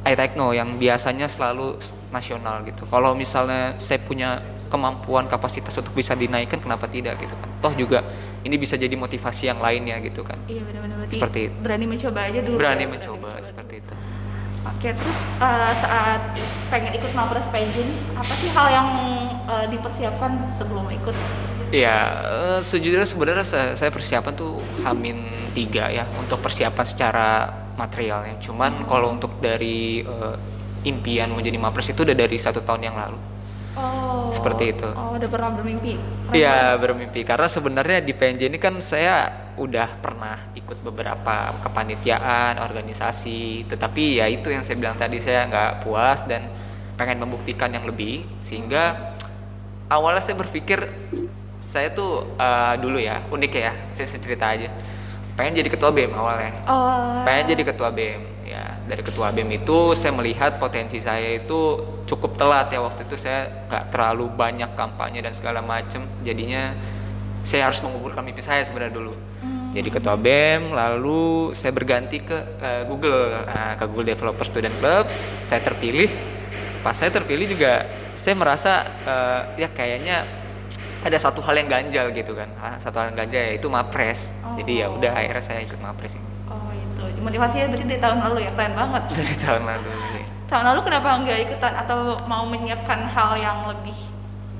iTechno 0.00 0.56
yang 0.56 0.80
biasanya 0.80 1.28
selalu 1.28 1.76
nasional 2.08 2.64
gitu. 2.64 2.88
Kalau 2.88 3.12
misalnya 3.12 3.76
saya 3.76 4.00
punya 4.00 4.40
kemampuan 4.72 5.28
kapasitas 5.28 5.76
untuk 5.76 5.92
bisa 5.92 6.16
dinaikkan 6.16 6.56
kenapa 6.56 6.88
tidak 6.88 7.20
gitu 7.20 7.36
kan. 7.36 7.50
Toh 7.60 7.74
juga 7.76 8.00
ini 8.40 8.56
bisa 8.56 8.80
jadi 8.80 8.96
motivasi 8.96 9.52
yang 9.52 9.60
lainnya 9.60 10.00
gitu 10.00 10.24
kan. 10.24 10.40
Iya 10.48 10.64
benar-benar 10.64 11.04
seperti 11.10 11.52
itu. 11.52 11.56
berani 11.60 11.84
mencoba 11.84 12.20
aja 12.32 12.38
dulu. 12.40 12.56
Berani 12.56 12.84
ya, 12.86 12.88
mencoba 12.88 13.28
berani 13.36 13.44
seperti 13.44 13.74
itu. 13.84 13.94
Oke, 14.60 14.92
terus 14.92 15.18
uh, 15.40 15.72
saat 15.72 16.36
pengen 16.68 16.92
ikut 16.92 17.12
Mapres 17.16 17.48
PNJ 17.48 17.80
ini 17.80 17.96
apa 18.12 18.32
sih 18.36 18.52
hal 18.52 18.68
yang 18.68 18.88
uh, 19.48 19.64
dipersiapkan 19.68 20.52
sebelum 20.52 20.84
ikut? 20.92 21.16
Uh, 21.70 22.58
sejujurnya 22.66 23.06
sebenarnya 23.06 23.46
saya, 23.46 23.68
saya 23.78 23.94
persiapan 23.94 24.34
tuh 24.34 24.58
hamin 24.82 25.30
tiga 25.54 25.86
ya 25.86 26.02
untuk 26.18 26.42
persiapan 26.42 26.86
secara 26.86 27.28
materialnya. 27.78 28.42
Cuman 28.42 28.82
hmm. 28.82 28.86
kalau 28.90 29.14
untuk 29.14 29.38
dari 29.38 30.02
uh, 30.02 30.34
impian 30.82 31.30
menjadi 31.30 31.56
mapres 31.62 31.92
itu 31.92 32.02
udah 32.02 32.16
dari 32.16 32.36
satu 32.36 32.64
tahun 32.66 32.90
yang 32.90 32.96
lalu. 32.98 33.18
Oh. 33.78 34.28
Seperti 34.34 34.74
itu. 34.74 34.88
Oh, 34.90 35.14
udah 35.14 35.28
pernah 35.30 35.50
bermimpi. 35.54 35.94
Iya, 36.34 36.74
bermimpi. 36.74 37.22
Karena 37.22 37.46
sebenarnya 37.46 38.02
di 38.02 38.12
PNJ 38.14 38.50
ini 38.50 38.58
kan 38.58 38.78
saya 38.82 39.30
udah 39.54 39.88
pernah 40.02 40.50
ikut 40.58 40.82
beberapa 40.82 41.54
kepanitiaan, 41.62 42.58
organisasi, 42.58 43.70
tetapi 43.70 44.18
ya 44.22 44.26
itu 44.26 44.50
yang 44.50 44.66
saya 44.66 44.74
bilang 44.78 44.98
tadi 44.98 45.22
saya 45.22 45.46
nggak 45.46 45.86
puas 45.86 46.22
dan 46.26 46.50
pengen 46.98 47.22
membuktikan 47.22 47.72
yang 47.72 47.86
lebih 47.86 48.26
sehingga 48.44 49.16
awalnya 49.88 50.20
saya 50.20 50.36
berpikir 50.36 50.84
saya 51.60 51.92
tuh 51.92 52.34
uh, 52.40 52.74
dulu 52.80 52.96
ya 52.96 53.20
unik 53.28 53.52
ya 53.52 53.72
saya 53.92 54.08
cerita 54.16 54.48
aja. 54.50 54.72
Pengen 55.36 55.62
jadi 55.62 55.70
ketua 55.72 55.94
BEM 55.94 56.12
awalnya. 56.12 56.52
Oh. 56.68 57.22
pengen 57.22 57.54
jadi 57.54 57.62
ketua 57.70 57.92
BEM 57.92 58.48
ya. 58.48 58.80
Dari 58.88 59.02
ketua 59.04 59.30
BEM 59.30 59.62
itu 59.62 59.94
saya 59.94 60.10
melihat 60.16 60.58
potensi 60.58 60.98
saya 60.98 61.38
itu 61.38 61.78
cukup 62.08 62.34
telat 62.34 62.72
ya. 62.72 62.80
Waktu 62.82 63.06
itu 63.06 63.14
saya 63.14 63.68
nggak 63.68 63.94
terlalu 63.94 64.32
banyak 64.32 64.74
kampanye 64.74 65.22
dan 65.22 65.36
segala 65.36 65.60
macem. 65.62 66.02
Jadinya 66.26 66.74
saya 67.40 67.70
harus 67.70 67.80
menguburkan 67.80 68.24
mimpi 68.24 68.42
saya 68.42 68.64
sebenarnya 68.66 68.96
dulu. 68.96 69.14
Jadi 69.70 69.86
ketua 69.86 70.18
BEM 70.18 70.74
lalu 70.74 71.54
saya 71.54 71.70
berganti 71.70 72.18
ke 72.18 72.38
uh, 72.58 72.82
Google. 72.90 73.46
Nah, 73.46 73.78
ke 73.78 73.84
Google 73.86 74.10
Developer 74.10 74.42
Student 74.42 74.74
Club 74.82 75.06
saya 75.46 75.62
terpilih. 75.62 76.10
Pas 76.82 76.96
saya 76.96 77.14
terpilih 77.14 77.46
juga 77.46 77.86
saya 78.18 78.34
merasa 78.34 78.72
uh, 79.06 79.42
ya 79.54 79.70
kayaknya 79.70 80.39
ada 81.00 81.16
satu 81.16 81.40
hal 81.40 81.56
yang 81.56 81.68
ganjal 81.68 82.12
gitu 82.12 82.36
kan 82.36 82.48
satu 82.76 83.00
hal 83.00 83.06
yang 83.12 83.18
ganjal 83.24 83.42
yaitu 83.52 83.68
mapres 83.72 84.36
oh. 84.44 84.56
jadi 84.60 84.72
ya 84.84 84.86
udah 84.92 85.10
akhirnya 85.16 85.44
saya 85.44 85.60
ikut 85.64 85.80
mapres 85.80 86.20
ini 86.20 86.40
gitu 87.20 87.28
motivasinya 87.28 87.66
berarti 87.68 87.86
dari 87.86 88.00
tahun 88.00 88.18
lalu 88.24 88.38
ya 88.44 88.50
keren 88.56 88.74
banget 88.76 89.02
dari 89.18 89.34
tahun 89.36 89.62
lalu 89.68 89.88
ya. 89.92 90.24
tahun 90.48 90.64
lalu 90.72 90.80
kenapa 90.88 91.08
nggak 91.20 91.38
ikutan 91.48 91.72
atau 91.76 91.98
mau 92.24 92.44
menyiapkan 92.48 93.00
hal 93.08 93.30
yang 93.40 93.58
lebih 93.68 93.96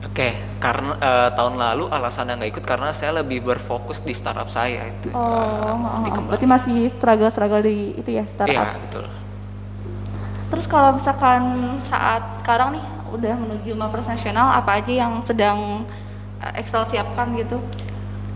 Oke, 0.00 0.32
okay, 0.32 0.32
karena 0.64 0.96
uh, 0.96 1.28
tahun 1.36 1.60
lalu 1.60 1.84
alasannya 1.92 2.40
nggak 2.40 2.50
ikut 2.56 2.64
karena 2.64 2.88
saya 2.88 3.20
lebih 3.20 3.44
berfokus 3.44 4.00
di 4.00 4.16
startup 4.16 4.48
saya 4.48 4.88
itu. 4.88 5.12
Oh, 5.12 5.76
uh, 5.76 5.76
oh 5.76 6.24
berarti 6.24 6.48
masih 6.48 6.88
struggle-struggle 6.88 7.60
di 7.60 8.00
itu 8.00 8.16
ya 8.16 8.24
startup. 8.24 8.80
Iya 8.80 8.80
betul. 8.80 9.04
Terus 10.56 10.66
kalau 10.72 10.96
misalkan 10.96 11.76
saat 11.84 12.40
sekarang 12.40 12.80
nih 12.80 12.84
udah 13.12 13.34
menuju 13.44 13.76
mapres 13.76 14.08
nasional, 14.08 14.56
apa 14.56 14.80
aja 14.80 15.04
yang 15.04 15.20
sedang 15.20 15.84
Excel 16.56 16.82
siapkan 16.88 17.32
gitu? 17.36 17.60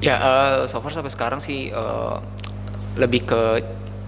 Ya, 0.04 0.20
uh, 0.20 0.54
so 0.68 0.84
far 0.84 0.92
sampai 0.92 1.12
sekarang 1.12 1.40
sih 1.40 1.72
uh, 1.72 2.20
lebih 3.00 3.24
ke 3.24 3.64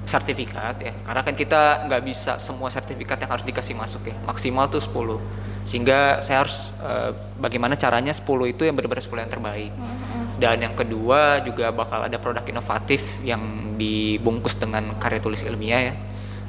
sertifikat 0.07 0.79
ya. 0.79 0.95
Karena 1.03 1.23
kan 1.27 1.35
kita 1.35 1.89
nggak 1.91 2.03
bisa 2.07 2.33
semua 2.39 2.71
sertifikat 2.71 3.19
yang 3.19 3.31
harus 3.33 3.43
dikasih 3.43 3.75
masuk 3.75 4.13
ya. 4.13 4.17
Maksimal 4.29 4.71
tuh 4.71 4.81
10 4.81 5.19
sehingga 5.67 6.23
saya 6.23 6.47
harus 6.47 6.71
uh, 6.79 7.11
bagaimana 7.43 7.75
caranya 7.75 8.15
10 8.15 8.23
itu 8.55 8.63
yang 8.63 8.79
benar-benar 8.79 9.03
10 9.03 9.27
yang 9.27 9.33
terbaik. 9.33 9.73
Mm-hmm. 9.75 10.25
dan 10.37 10.61
yang 10.61 10.77
kedua 10.77 11.41
juga 11.41 11.73
bakal 11.73 12.05
ada 12.05 12.21
produk 12.21 12.45
inovatif 12.45 13.01
yang 13.25 13.73
dibungkus 13.81 14.53
dengan 14.61 14.95
karya 15.01 15.19
tulis 15.19 15.41
ilmiah 15.43 15.91
ya. 15.91 15.95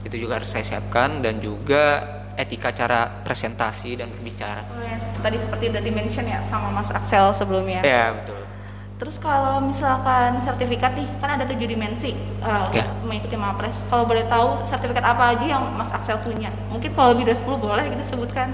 Itu 0.04 0.20
juga 0.20 0.44
harus 0.44 0.52
saya 0.52 0.64
siapkan. 0.68 1.24
Dan 1.24 1.40
juga 1.40 2.04
etika 2.38 2.70
cara 2.72 3.10
presentasi 3.26 3.98
dan 3.98 4.14
berbicara 4.14 4.62
oh, 4.70 4.80
ya. 4.86 4.98
tadi 5.20 5.38
seperti 5.42 5.74
udah 5.74 5.84
dimention 5.84 6.26
ya 6.30 6.40
sama 6.46 6.70
Mas 6.70 6.94
Axel 6.94 7.34
sebelumnya 7.34 7.82
ya 7.82 8.14
betul 8.14 8.48
Terus 8.98 9.22
kalau 9.22 9.62
misalkan 9.62 10.42
sertifikat 10.42 10.98
nih, 10.98 11.06
kan 11.22 11.38
ada 11.38 11.46
tujuh 11.46 11.70
dimensi 11.70 12.18
uh, 12.42 12.66
yeah. 12.74 12.82
untuk 12.82 13.06
mengikuti 13.06 13.38
Mapres. 13.38 13.86
Kalau 13.94 14.10
boleh 14.10 14.26
tahu 14.26 14.66
sertifikat 14.66 15.06
apa 15.06 15.38
aja 15.38 15.46
yang 15.46 15.70
Mas 15.78 15.94
Axel 15.94 16.18
punya? 16.26 16.50
Mungkin 16.74 16.98
kalau 16.98 17.14
lebih 17.14 17.30
dari 17.30 17.38
10 17.38 17.46
boleh 17.46 17.86
gitu 17.94 18.18
sebutkan. 18.18 18.50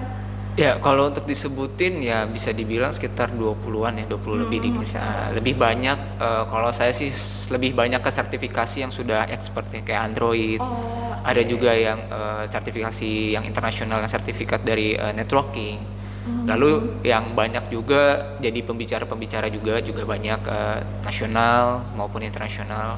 Ya, 0.53 0.77
kalau 0.83 1.09
untuk 1.09 1.25
disebutin 1.25 2.03
ya 2.03 2.29
bisa 2.29 2.53
dibilang 2.53 2.93
sekitar 2.93 3.31
20-an 3.33 4.03
ya, 4.03 4.05
20 4.05 4.19
hmm, 4.19 4.35
lebih 4.45 4.59
di 4.61 4.69
uh, 4.69 5.33
lebih 5.33 5.55
banyak 5.57 5.97
uh, 6.21 6.45
kalau 6.45 6.69
saya 6.69 6.93
sih 6.93 7.09
lebih 7.49 7.73
banyak 7.73 8.03
ke 8.03 8.11
sertifikasi 8.13 8.85
yang 8.85 8.93
sudah 8.93 9.25
expert 9.31 9.65
ya 9.71 9.81
kayak 9.81 10.13
Android. 10.13 10.59
Oh, 10.61 10.75
okay. 10.75 11.02
Ada 11.24 11.42
juga 11.48 11.72
yang 11.72 12.00
uh, 12.12 12.44
sertifikasi 12.44 13.39
yang 13.39 13.48
internasional 13.48 14.03
yang 14.03 14.12
sertifikat 14.12 14.62
dari 14.68 15.00
uh, 15.00 15.15
networking 15.15 16.03
Lalu 16.24 17.03
yang 17.03 17.36
banyak 17.36 17.68
juga 17.68 18.36
jadi 18.39 18.63
pembicara-pembicara 18.63 19.51
juga 19.51 19.84
juga 19.84 20.08
banyak 20.08 20.42
uh, 20.48 20.80
nasional 21.03 21.84
maupun 22.00 22.24
internasional. 22.24 22.96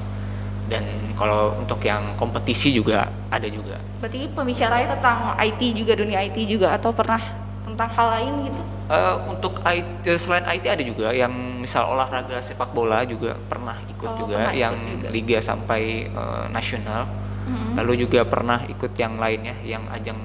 Dan 0.66 0.82
kalau 1.14 1.54
untuk 1.62 1.78
yang 1.82 2.18
kompetisi 2.18 2.74
juga 2.74 3.06
ada 3.30 3.46
juga. 3.46 3.78
Berarti 4.02 4.30
pembicaranya 4.34 4.98
tentang 4.98 5.18
IT 5.38 5.62
juga 5.74 5.92
dunia 5.94 6.22
IT 6.26 6.38
juga 6.46 6.74
atau 6.74 6.90
pernah 6.90 7.22
tentang 7.66 7.90
hal 7.94 8.08
lain 8.18 8.32
gitu? 8.50 8.62
Uh, 8.86 9.14
untuk 9.30 9.58
IT 9.66 10.06
selain 10.22 10.46
IT 10.46 10.66
ada 10.66 10.82
juga 10.86 11.10
yang 11.10 11.30
misal 11.58 11.86
olahraga 11.90 12.38
sepak 12.38 12.70
bola 12.70 13.02
juga 13.02 13.34
pernah 13.50 13.74
ikut 13.90 14.06
oh, 14.06 14.18
juga 14.22 14.38
pernah 14.38 14.54
yang 14.54 14.74
ikut 14.74 15.02
juga. 15.02 15.08
liga 15.10 15.38
sampai 15.42 15.82
uh, 16.14 16.46
nasional. 16.50 17.10
Mm-hmm. 17.46 17.72
Lalu 17.78 17.92
juga 18.02 18.26
pernah 18.26 18.66
ikut 18.66 18.92
yang 18.98 19.22
lainnya 19.22 19.54
yang 19.62 19.86
ajang 19.94 20.18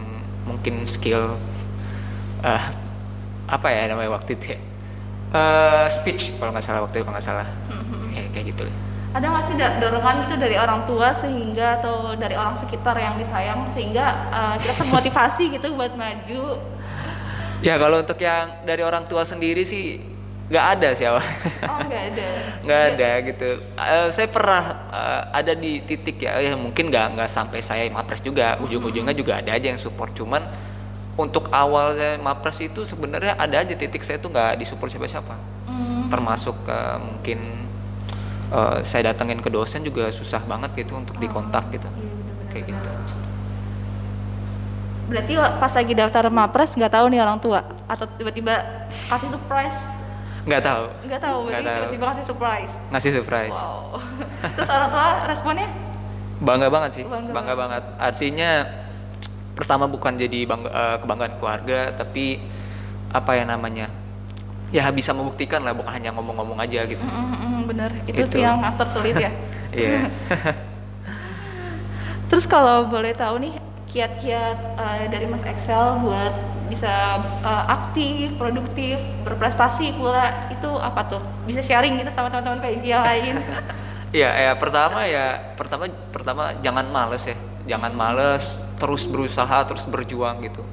mungkin 0.45 0.83
skill 0.89 1.37
uh, 2.41 2.63
apa 3.45 3.67
ya 3.69 3.91
namanya 3.91 4.17
waktu 4.17 4.37
itu 4.37 4.57
ya 4.57 4.59
uh, 5.35 5.85
speech 5.87 6.33
kalau 6.41 6.55
nggak 6.55 6.65
salah 6.65 6.81
waktu 6.85 7.01
itu 7.01 7.05
kalau 7.05 7.15
nggak 7.17 7.27
salah 7.27 7.47
mm-hmm. 7.69 8.03
ya, 8.15 8.21
kayak 8.33 8.45
gitu 8.55 8.63
ada 9.11 9.25
nggak 9.27 9.43
sih 9.43 9.55
dorongan 9.59 10.15
itu 10.23 10.35
dari 10.39 10.55
orang 10.55 10.87
tua 10.87 11.11
sehingga 11.11 11.83
atau 11.83 12.15
dari 12.15 12.35
orang 12.39 12.55
sekitar 12.55 12.95
yang 12.95 13.19
disayang 13.19 13.67
sehingga 13.67 14.31
uh, 14.31 14.55
kita 14.55 14.73
termotivasi 14.85 15.43
gitu 15.59 15.67
buat 15.75 15.93
maju 15.93 16.43
ya 17.61 17.75
kalau 17.77 18.01
untuk 18.01 18.17
yang 18.17 18.65
dari 18.65 18.81
orang 18.81 19.03
tua 19.05 19.27
sendiri 19.27 19.67
sih 19.67 20.10
nggak 20.51 20.65
ada 20.77 20.88
sih 20.91 21.08
awal 21.08 21.24
oh 21.24 21.79
nggak 21.88 22.03
ada. 22.12 22.27
Nggak 22.62 22.81
ada 22.93 23.10
gitu. 23.25 23.50
Uh, 23.74 24.08
saya 24.13 24.27
pernah 24.29 24.63
uh, 24.93 25.22
ada 25.34 25.58
di 25.58 25.81
titik 25.81 26.22
ya 26.22 26.38
ya 26.38 26.53
mungkin 26.53 26.93
nggak 26.93 27.17
nggak 27.17 27.29
sampai 27.31 27.58
saya 27.63 27.89
mapres 27.89 28.22
juga. 28.22 28.60
Ujung-ujungnya 28.62 29.17
juga 29.17 29.41
ada 29.41 29.58
aja 29.58 29.74
yang 29.74 29.81
support. 29.81 30.13
Cuman 30.13 30.46
untuk 31.17 31.50
awal 31.50 31.98
saya 31.98 32.22
mapres 32.22 32.62
itu 32.62 32.86
sebenarnya 32.86 33.34
ada 33.34 33.65
aja 33.65 33.74
titik 33.74 34.05
saya 34.05 34.22
tuh 34.22 34.29
nggak 34.29 34.62
disupport 34.62 34.91
siapa-siapa. 34.93 35.36
Hmm. 35.72 36.12
termasuk 36.12 36.53
uh, 36.67 37.00
mungkin 37.00 37.39
uh, 38.51 38.84
saya 38.84 39.10
datengin 39.15 39.39
ke 39.39 39.48
dosen 39.48 39.81
juga 39.81 40.12
susah 40.12 40.43
banget 40.43 40.84
gitu 40.84 41.00
untuk 41.00 41.15
oh. 41.15 41.22
dikontak 41.24 41.72
gitu. 41.72 41.88
iya, 41.88 42.12
bener 42.12 42.46
kayak 42.51 42.65
gitu. 42.67 42.89
Berarti 45.08 45.34
pas 45.39 45.74
lagi 45.74 45.93
daftar 45.96 46.24
mapres 46.29 46.75
nggak 46.75 46.91
tahu 46.91 47.05
nih 47.10 47.20
orang 47.24 47.39
tua? 47.39 47.63
Atau 47.88 48.05
tiba-tiba 48.20 48.86
kasih 49.10 49.31
surprise 49.34 50.00
nggak 50.45 50.62
tahu. 50.65 50.83
Nggak 51.05 51.21
tahu 51.21 51.38
berarti 51.48 51.69
tiba-tiba 51.69 52.05
kasih 52.13 52.25
surprise. 52.25 52.74
Ngasih 52.89 53.12
surprise. 53.21 53.53
Wow. 53.53 54.01
Terus 54.57 54.69
orang 54.69 54.89
tua 54.89 55.07
responnya? 55.29 55.69
Bangga 56.41 56.67
banget 56.74 56.91
sih. 56.98 57.03
Bangga, 57.05 57.31
bangga 57.31 57.53
banget. 57.53 57.83
artinya 58.01 58.51
pertama 59.53 59.86
bukan 59.86 60.17
jadi 60.17 60.50
bangga, 60.50 60.69
uh, 60.74 60.98
kebanggaan 61.03 61.33
keluarga 61.38 61.79
tapi 61.93 62.41
apa 63.13 63.31
ya 63.38 63.45
namanya? 63.45 63.88
Ya 64.71 64.88
bisa 64.89 65.12
membuktikan 65.12 65.62
lah 65.62 65.75
bukan 65.75 65.91
hanya 65.91 66.15
ngomong-ngomong 66.15 66.57
aja 66.57 66.88
gitu. 66.88 67.03
Mm, 67.03 67.12
-hmm, 67.12 67.55
bener. 67.67 67.91
Itu, 68.07 68.24
itu 68.24 68.39
sih 68.39 68.41
yang 68.41 68.63
aktor 68.63 68.88
sulit 68.89 69.19
ya. 69.19 69.31
Iya. 69.71 70.12
Terus 72.27 72.43
kalau 72.43 72.91
boleh 72.91 73.15
tahu 73.15 73.39
nih 73.39 73.55
kiat-kiat 73.88 74.75
uh, 74.75 75.07
dari 75.07 75.27
Mas 75.27 75.48
Excel 75.48 76.00
buat 76.03 76.36
bisa 76.71 77.19
uh, 77.43 77.65
aktif, 77.67 78.39
produktif, 78.39 78.97
berprestasi 79.27 79.99
pula 79.99 80.47
itu 80.47 80.71
apa 80.79 81.11
tuh? 81.11 81.21
Bisa 81.43 81.59
sharing 81.59 81.99
gitu 81.99 82.09
sama 82.15 82.31
teman-teman 82.31 82.63
yang 82.79 83.03
lain? 83.03 83.35
Iya, 84.11 84.27
ya 84.27 84.51
pertama 84.59 85.07
ya 85.07 85.55
pertama 85.55 85.87
pertama 86.11 86.51
jangan 86.59 86.83
males 86.91 87.23
ya 87.31 87.37
jangan 87.63 87.95
males 87.95 88.59
terus 88.75 89.07
berusaha 89.07 89.63
terus 89.63 89.87
berjuang 89.87 90.43
gitu 90.43 90.67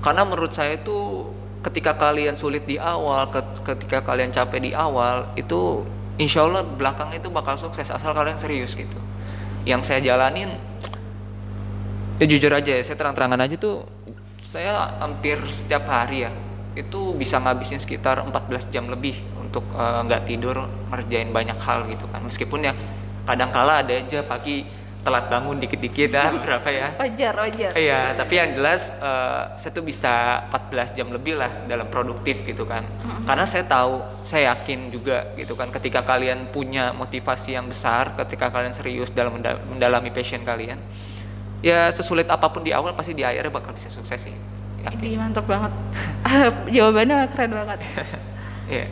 karena 0.00 0.26
menurut 0.26 0.52
saya 0.52 0.76
itu 0.76 1.28
ketika 1.64 1.96
kalian 1.96 2.36
sulit 2.36 2.68
di 2.68 2.76
awal 2.76 3.30
ketika 3.64 4.04
kalian 4.04 4.28
capek 4.34 4.60
di 4.60 4.72
awal 4.76 5.32
itu 5.38 5.84
insya 6.20 6.44
Allah 6.44 6.60
belakang 6.64 7.12
itu 7.16 7.32
bakal 7.32 7.56
sukses 7.56 7.88
asal 7.88 8.12
kalian 8.12 8.36
serius 8.36 8.76
gitu 8.76 9.00
yang 9.64 9.80
saya 9.80 10.04
jalanin 10.04 10.60
ya 12.20 12.26
jujur 12.28 12.52
aja 12.52 12.78
ya 12.78 12.82
saya 12.84 13.00
terang-terangan 13.00 13.40
aja 13.40 13.56
tuh 13.56 13.88
saya 14.44 15.00
hampir 15.00 15.40
setiap 15.48 15.88
hari 15.88 16.28
ya 16.28 16.32
itu 16.74 17.14
bisa 17.14 17.38
ngabisin 17.38 17.78
sekitar 17.78 18.20
14 18.20 18.74
jam 18.74 18.90
lebih 18.90 19.14
untuk 19.38 19.62
eh, 19.72 20.00
nggak 20.04 20.22
uh, 20.22 20.26
tidur 20.26 20.56
ngerjain 20.90 21.30
banyak 21.30 21.58
hal 21.58 21.86
gitu 21.86 22.10
kan. 22.10 22.20
Meskipun 22.26 22.66
ya 22.66 22.74
kadang 23.24 23.54
kala 23.54 23.80
ada 23.86 23.94
aja 23.94 24.26
pagi 24.26 24.66
telat 25.04 25.28
bangun 25.28 25.60
dikit-dikit 25.60 26.10
ya 26.10 26.34
berapa 26.44 26.68
ya? 26.74 26.88
Wajar 26.98 27.34
wajar. 27.46 27.70
Iya 27.78 28.18
tapi 28.18 28.34
yang 28.42 28.50
jelas 28.58 28.90
uh, 28.98 29.54
saya 29.54 29.70
tuh 29.70 29.86
bisa 29.86 30.44
14 30.50 30.98
jam 30.98 31.06
lebih 31.14 31.38
lah 31.38 31.52
dalam 31.70 31.86
produktif 31.86 32.42
gitu 32.42 32.66
kan. 32.66 32.82
Mm-hmm. 32.82 33.24
karena 33.28 33.44
saya 33.46 33.64
tahu 33.68 34.02
saya 34.26 34.52
yakin 34.56 34.90
juga 34.90 35.30
gitu 35.38 35.54
kan 35.54 35.70
ketika 35.70 36.02
kalian 36.02 36.50
punya 36.50 36.90
motivasi 36.90 37.54
yang 37.54 37.70
besar 37.70 38.18
ketika 38.18 38.50
kalian 38.50 38.74
serius 38.74 39.14
dalam 39.14 39.38
mendalami 39.70 40.10
passion 40.10 40.42
kalian 40.42 40.80
ya 41.64 41.88
sesulit 41.88 42.28
apa 42.28 42.44
pun 42.52 42.60
di 42.60 42.76
awal 42.76 42.92
pasti 42.92 43.16
di 43.16 43.24
akhirnya 43.24 43.48
bakal 43.48 43.72
bisa 43.72 43.88
sukses 43.88 44.28
sih 44.28 44.36
yakin. 44.84 45.16
mantap 45.16 45.48
banget 45.48 45.72
jawabannya 46.76 47.24
keren 47.32 47.56
banget 47.56 47.78
yeah. 48.84 48.88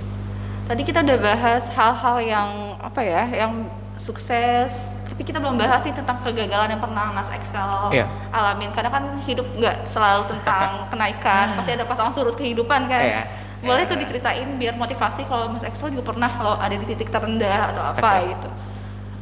tadi 0.64 0.81
kita 0.81 1.05
udah 1.05 1.19
bahas 1.21 1.69
hal-hal 1.69 2.17
yang 2.25 2.49
apa 2.81 3.00
ya 3.05 3.29
yang 3.29 3.69
sukses 4.00 4.88
tapi 5.05 5.29
kita 5.29 5.37
belum 5.37 5.61
bahas 5.61 5.85
nih 5.85 5.93
tentang 5.93 6.17
kegagalan 6.25 6.73
yang 6.73 6.81
pernah 6.81 7.12
Mas 7.12 7.29
Excel 7.29 7.93
yeah. 7.93 8.09
alamin 8.33 8.73
karena 8.73 8.88
kan 8.88 9.05
hidup 9.29 9.45
nggak 9.52 9.85
selalu 9.85 10.33
tentang 10.33 10.81
kenaikan 10.91 11.52
pasti 11.61 11.76
ada 11.76 11.85
pasang 11.85 12.09
surut 12.09 12.33
kehidupan 12.41 12.88
kan 12.88 13.05
yeah. 13.05 13.25
boleh 13.61 13.85
yeah. 13.85 13.91
tuh 13.93 14.00
diceritain 14.00 14.49
biar 14.57 14.81
motivasi 14.81 15.29
kalau 15.29 15.52
Mas 15.52 15.69
Excel 15.69 15.93
juga 15.93 16.09
pernah 16.09 16.33
lo 16.41 16.57
ada 16.57 16.73
di 16.73 16.88
titik 16.88 17.12
terendah 17.12 17.76
atau 17.76 17.83
apa 17.85 18.00
okay. 18.00 18.31
gitu 18.33 18.49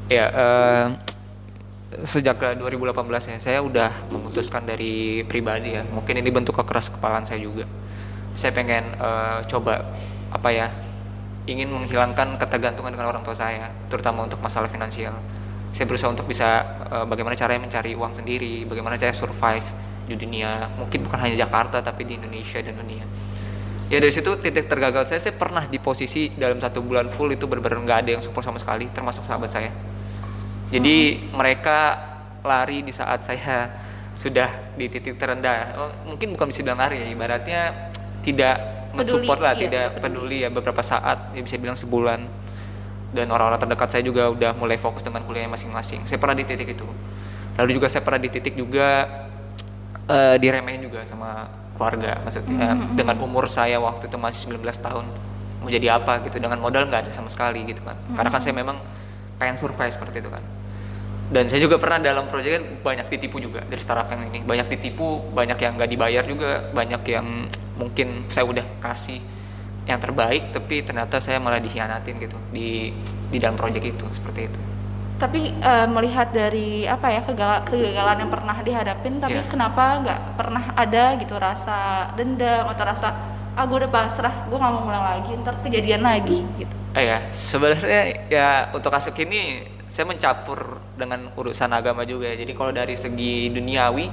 ya 0.07 0.17
yeah, 0.23 0.29
uh, 0.39 1.10
sejak 1.91 2.39
2018 2.39 3.35
ya 3.35 3.39
saya 3.43 3.59
udah 3.59 3.91
memutuskan 4.15 4.63
dari 4.63 5.27
pribadi 5.27 5.75
ya. 5.75 5.83
Mungkin 5.83 6.23
ini 6.23 6.31
bentuk 6.31 6.55
kekeras 6.55 6.87
kepalaan 6.95 7.27
saya 7.27 7.43
juga. 7.43 7.67
Saya 8.39 8.55
pengen 8.55 8.95
uh, 9.03 9.43
coba 9.51 9.91
apa 10.31 10.49
ya 10.55 10.71
ingin 11.51 11.67
menghilangkan 11.67 12.39
ketergantungan 12.39 12.95
dengan 12.95 13.11
orang 13.11 13.27
tua 13.27 13.35
saya 13.35 13.75
terutama 13.91 14.23
untuk 14.23 14.39
masalah 14.39 14.71
finansial. 14.71 15.19
Saya 15.75 15.87
berusaha 15.91 16.15
untuk 16.15 16.31
bisa 16.31 16.63
uh, 16.95 17.07
bagaimana 17.11 17.35
caranya 17.35 17.67
mencari 17.67 17.99
uang 17.99 18.15
sendiri 18.15 18.67
bagaimana 18.71 18.95
saya 18.95 19.11
survive 19.11 19.67
di 20.07 20.15
dunia 20.15 20.71
mungkin 20.79 21.07
bukan 21.07 21.19
hanya 21.27 21.43
Jakarta 21.43 21.83
tapi 21.83 22.07
di 22.07 22.15
Indonesia 22.15 22.63
dan 22.63 22.79
dunia. 22.79 23.03
Ya 23.91 23.99
dari 23.99 24.15
situ 24.15 24.31
titik 24.39 24.71
tergagal 24.71 25.11
saya. 25.11 25.19
Saya 25.19 25.35
pernah 25.35 25.67
di 25.67 25.83
posisi 25.83 26.31
dalam 26.39 26.63
satu 26.63 26.79
bulan 26.87 27.11
full 27.11 27.35
itu 27.35 27.51
benar-benar 27.51 27.83
nggak 27.83 27.99
ada 28.07 28.11
yang 28.15 28.23
support 28.23 28.47
sama 28.47 28.63
sekali 28.63 28.87
termasuk 28.95 29.27
sahabat 29.27 29.51
saya 29.51 29.75
jadi 30.71 30.97
hmm. 31.19 31.35
mereka 31.35 31.79
lari 32.41 32.81
di 32.87 32.95
saat 32.95 33.27
saya 33.27 33.69
sudah 34.17 34.77
di 34.77 34.87
titik 34.89 35.17
terendah 35.17 35.77
oh, 35.77 35.91
mungkin 36.09 36.33
bukan 36.35 36.51
bisa 36.51 36.61
bilang 36.65 36.81
lari 36.81 37.01
ya 37.05 37.09
ibaratnya 37.09 37.61
tidak 38.21 38.57
mensupport 38.93 39.39
lah 39.39 39.55
iya, 39.55 39.61
tidak 39.67 39.87
peduli. 39.97 40.03
peduli 40.03 40.37
ya 40.45 40.49
beberapa 40.51 40.83
saat 40.83 41.33
ya 41.33 41.41
bisa 41.41 41.57
bilang 41.57 41.79
sebulan 41.79 42.21
dan 43.11 43.27
orang-orang 43.31 43.59
terdekat 43.59 43.89
saya 43.91 44.03
juga 44.07 44.31
udah 44.31 44.55
mulai 44.55 44.79
fokus 44.79 45.03
dengan 45.03 45.23
kuliahnya 45.27 45.51
masing-masing 45.51 46.07
saya 46.07 46.19
pernah 46.19 46.37
di 46.39 46.45
titik 46.47 46.75
itu 46.75 46.87
lalu 47.59 47.71
juga 47.79 47.87
saya 47.91 48.03
pernah 48.07 48.21
di 48.23 48.31
titik 48.31 48.55
juga 48.55 49.07
uh, 50.07 50.37
diremehin 50.39 50.87
juga 50.87 51.03
sama 51.07 51.51
keluarga 51.75 52.21
maksudnya 52.23 52.77
mm-hmm. 52.77 52.95
dengan 52.95 53.17
umur 53.25 53.49
saya 53.49 53.81
waktu 53.81 54.07
itu 54.07 54.17
masih 54.21 54.53
19 54.53 54.63
tahun 54.79 55.07
mau 55.61 55.69
jadi 55.69 55.97
apa 55.97 56.25
gitu 56.29 56.41
dengan 56.41 56.61
modal 56.61 56.89
nggak 56.89 57.09
ada 57.09 57.13
sama 57.15 57.33
sekali 57.33 57.65
gitu 57.67 57.83
kan 57.83 57.97
mm-hmm. 57.97 58.17
karena 58.21 58.31
kan 58.31 58.41
saya 58.43 58.55
memang 58.55 58.77
pengen 59.41 59.57
survive 59.57 59.91
seperti 59.91 60.21
itu 60.21 60.31
kan 60.31 60.43
dan 61.31 61.47
saya 61.47 61.63
juga 61.63 61.79
pernah 61.79 62.03
dalam 62.03 62.27
proyek 62.27 62.51
kan 62.59 62.65
banyak 62.83 63.07
ditipu 63.07 63.39
juga 63.39 63.63
dari 63.63 63.79
startup 63.79 64.11
yang 64.11 64.35
ini. 64.35 64.43
Banyak 64.43 64.67
ditipu 64.67 65.23
banyak 65.31 65.59
yang 65.63 65.79
nggak 65.79 65.91
dibayar 65.95 66.25
juga 66.27 66.51
banyak 66.75 67.03
yang 67.07 67.47
mungkin 67.79 68.27
saya 68.27 68.45
udah 68.51 68.67
kasih 68.83 69.23
yang 69.87 70.03
terbaik 70.03 70.51
tapi 70.51 70.83
ternyata 70.83 71.23
saya 71.23 71.39
malah 71.39 71.63
dikhianatin 71.63 72.19
gitu 72.19 72.37
di 72.51 72.91
di 73.31 73.39
dalam 73.39 73.55
proyek 73.55 73.95
itu 73.95 74.07
seperti 74.11 74.51
itu. 74.51 74.61
Tapi 75.23 75.55
uh, 75.63 75.87
melihat 75.87 76.35
dari 76.35 76.89
apa 76.91 77.13
ya 77.15 77.23
kegagalan, 77.23 77.63
kegagalan 77.63 78.17
yang 78.27 78.31
pernah 78.33 78.57
dihadapin 78.59 79.15
tapi 79.23 79.39
yeah. 79.39 79.47
kenapa 79.47 80.03
nggak 80.03 80.21
pernah 80.35 80.65
ada 80.75 81.05
gitu 81.15 81.35
rasa 81.39 82.11
dendam 82.19 82.67
atau 82.75 82.85
rasa 82.91 83.09
ah 83.55 83.65
gue 83.67 83.79
udah 83.87 83.93
pasrah 83.93 84.35
gue 84.51 84.59
nggak 84.59 84.73
mau 84.73 84.83
ngulang 84.83 85.07
lagi 85.15 85.31
ntar 85.47 85.55
kejadian 85.63 86.03
lagi 86.03 86.43
gitu? 86.59 86.75
Eh 86.99 87.07
ya 87.07 87.23
sebenarnya 87.31 88.03
ya 88.27 88.49
untuk 88.75 88.91
kasus 88.91 89.15
ini 89.15 89.63
saya 89.91 90.07
mencampur 90.07 90.79
dengan 90.95 91.35
urusan 91.35 91.67
agama 91.75 92.07
juga 92.07 92.31
ya. 92.31 92.47
Jadi 92.47 92.53
kalau 92.55 92.71
dari 92.71 92.95
segi 92.95 93.51
duniawi 93.51 94.07